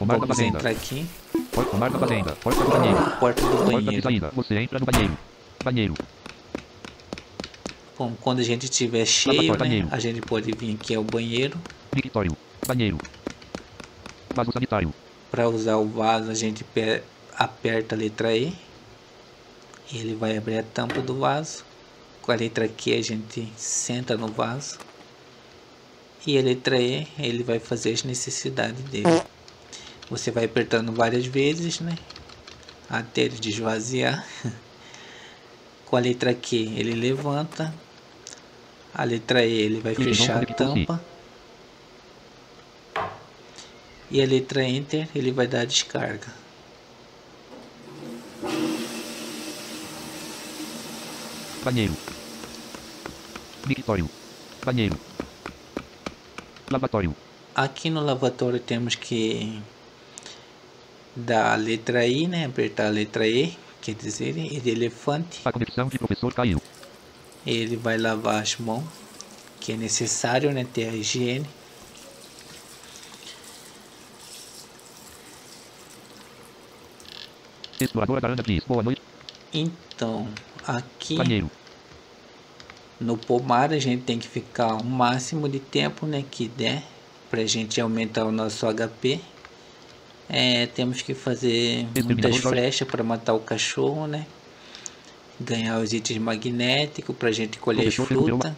Vamos 0.06 0.38
entrar 0.38 0.70
aqui. 0.70 1.06
Porta 1.52 1.70
pomar 1.70 1.90
da 1.90 1.98
fazenda. 1.98 2.32
Porta 2.32 2.62
do 2.62 2.70
banheiro. 2.70 3.10
Porta 3.18 3.42
do 3.42 3.72
banheiro. 3.72 4.02
saída. 4.02 4.30
Você 4.34 4.54
entra 4.56 4.78
no 4.78 4.86
banheiro. 4.86 5.18
Banheiro. 5.64 5.94
Bom, 7.98 8.12
quando 8.20 8.40
a 8.40 8.42
gente 8.42 8.64
estiver 8.64 9.06
cheio, 9.06 9.56
né, 9.56 9.88
a 9.90 9.98
gente 9.98 10.20
pode 10.20 10.52
vir 10.52 10.74
aqui 10.74 10.94
ao 10.94 11.02
banheiro. 11.02 11.58
Banheiro. 12.66 12.98
Vaso 14.34 14.50
sanitário. 14.52 14.92
Para 15.30 15.48
usar 15.48 15.76
o 15.76 15.88
vaso, 15.88 16.30
a 16.30 16.34
gente 16.34 16.64
pe- 16.64 17.02
aperta 17.32 17.94
a 17.94 17.98
letra 17.98 18.36
E. 18.36 18.52
E 19.92 19.98
ele 19.98 20.14
vai 20.14 20.36
abrir 20.36 20.58
a 20.58 20.62
tampa 20.62 21.00
do 21.02 21.18
vaso. 21.18 21.64
Com 22.20 22.32
a 22.32 22.36
letra 22.36 22.68
Q, 22.68 22.94
a 22.94 23.02
gente 23.02 23.52
senta 23.56 24.16
no 24.16 24.28
vaso. 24.32 24.78
E 26.26 26.38
a 26.38 26.42
letra 26.42 26.80
E, 26.80 27.06
ele 27.18 27.42
vai 27.44 27.58
fazer 27.60 27.92
as 27.92 28.02
necessidades 28.02 28.82
dele. 28.84 29.22
Você 30.08 30.30
vai 30.30 30.44
apertando 30.44 30.92
várias 30.92 31.26
vezes, 31.26 31.80
né? 31.80 31.98
Até 32.88 33.22
ele 33.22 33.38
esvaziar. 33.48 34.26
Com 35.84 35.96
a 35.96 36.00
letra 36.00 36.34
Q, 36.34 36.56
ele 36.76 36.94
levanta. 36.94 37.74
A 38.92 39.04
letra 39.04 39.44
E, 39.44 39.52
ele 39.52 39.80
vai 39.80 39.94
fechar 39.94 40.42
a 40.42 40.46
tampa. 40.46 41.13
E 44.14 44.22
a 44.22 44.26
letra 44.26 44.62
Enter 44.62 45.08
ele 45.12 45.32
vai 45.32 45.48
dar 45.48 45.62
a 45.62 45.64
descarga. 45.64 46.28
Banheiro. 51.64 51.96
Mictório. 53.66 54.08
Banheiro. 54.64 54.96
Lavatório. 56.70 57.16
Aqui 57.56 57.90
no 57.90 58.04
lavatório 58.04 58.60
temos 58.60 58.94
que 58.94 59.60
dar 61.16 61.52
a 61.52 61.56
letra 61.56 62.06
I, 62.06 62.28
né? 62.28 62.46
Apertar 62.46 62.86
a 62.86 62.90
letra 62.90 63.26
E, 63.26 63.58
quer 63.82 63.96
dizer, 63.96 64.38
E 64.38 64.60
de 64.60 64.70
elefante. 64.70 65.40
A 65.44 65.50
conexão 65.50 65.88
de 65.88 65.98
professor 65.98 66.32
caiu. 66.32 66.62
Ele 67.44 67.76
vai 67.76 67.98
lavar 67.98 68.40
as 68.40 68.56
mãos, 68.58 68.84
que 69.58 69.72
é 69.72 69.76
necessário, 69.76 70.52
né? 70.52 70.64
Ter 70.72 70.88
a 70.88 70.92
higiene. 70.92 71.48
Explorador 77.80 78.20
da 78.20 78.28
Aranda 78.28 78.42
diz 78.42 78.62
boa 78.64 78.82
noite. 78.82 79.02
Então, 79.52 80.28
aqui 80.66 81.16
Banheiro. 81.16 81.50
no 83.00 83.16
pomar 83.16 83.72
a 83.72 83.78
gente 83.78 84.02
tem 84.02 84.18
que 84.18 84.28
ficar 84.28 84.74
o 84.74 84.84
máximo 84.84 85.48
de 85.48 85.58
tempo, 85.60 86.06
né? 86.06 86.24
Que 86.30 86.48
der, 86.48 86.82
pra 87.30 87.44
gente 87.44 87.80
aumentar 87.80 88.24
o 88.24 88.32
nosso 88.32 88.66
HP. 88.66 89.20
É, 90.28 90.66
temos 90.66 91.02
que 91.02 91.14
fazer 91.14 91.86
muitas 92.02 92.36
flechas 92.38 92.88
para 92.88 93.02
matar 93.02 93.34
o 93.34 93.40
cachorro, 93.40 94.06
né? 94.06 94.26
Ganhar 95.38 95.78
os 95.80 95.92
itens 95.92 96.18
magnéticos 96.18 97.14
pra 97.16 97.30
gente 97.30 97.58
colher 97.58 97.82
Professor 97.82 98.08
resolveu 98.08 98.38
fruta. 98.38 98.56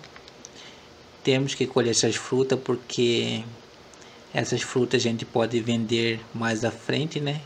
Temos 1.25 1.55
que 1.55 1.67
colher 1.67 1.91
essas 1.91 2.15
frutas 2.15 2.59
porque 2.61 3.43
essas 4.33 4.63
frutas 4.63 5.01
a 5.01 5.03
gente 5.03 5.25
pode 5.25 5.59
vender 5.61 6.21
mais 6.33 6.65
à 6.65 6.71
frente, 6.71 7.19
né? 7.19 7.41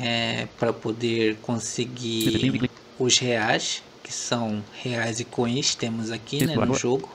É, 0.00 0.46
para 0.58 0.72
poder 0.72 1.36
conseguir 1.42 2.70
os 2.98 3.18
reais, 3.18 3.82
que 4.02 4.12
são 4.12 4.62
reais 4.82 5.20
e 5.20 5.24
coins, 5.24 5.74
temos 5.74 6.10
aqui 6.10 6.44
né, 6.44 6.54
no 6.54 6.74
jogo. 6.74 7.10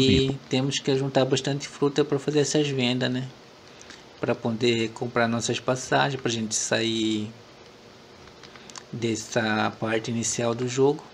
E 0.00 0.38
temos 0.48 0.78
que 0.78 0.96
juntar 0.96 1.24
bastante 1.24 1.68
fruta 1.68 2.04
para 2.04 2.18
fazer 2.18 2.40
essas 2.40 2.66
vendas, 2.68 3.10
né? 3.10 3.28
Para 4.20 4.34
poder 4.34 4.88
comprar 4.90 5.28
nossas 5.28 5.60
passagens, 5.60 6.20
para 6.20 6.30
a 6.30 6.34
gente 6.34 6.54
sair 6.54 7.30
dessa 8.92 9.72
parte 9.78 10.10
inicial 10.10 10.54
do 10.54 10.66
jogo. 10.66 11.04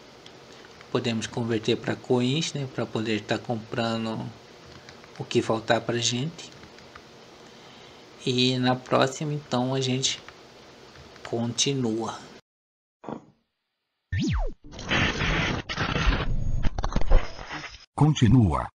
Podemos 0.92 1.26
converter 1.26 1.76
para 1.76 1.96
coins, 1.96 2.52
né? 2.52 2.68
Para 2.72 2.86
poder 2.86 3.16
estar 3.16 3.38
comprando 3.38 4.24
o 5.18 5.24
que 5.24 5.42
faltar 5.42 5.80
para 5.80 5.98
gente. 5.98 6.53
E 8.26 8.58
na 8.58 8.74
próxima, 8.74 9.34
então, 9.34 9.74
a 9.74 9.80
gente 9.82 10.18
continua. 11.22 12.18
Continua. 17.94 18.73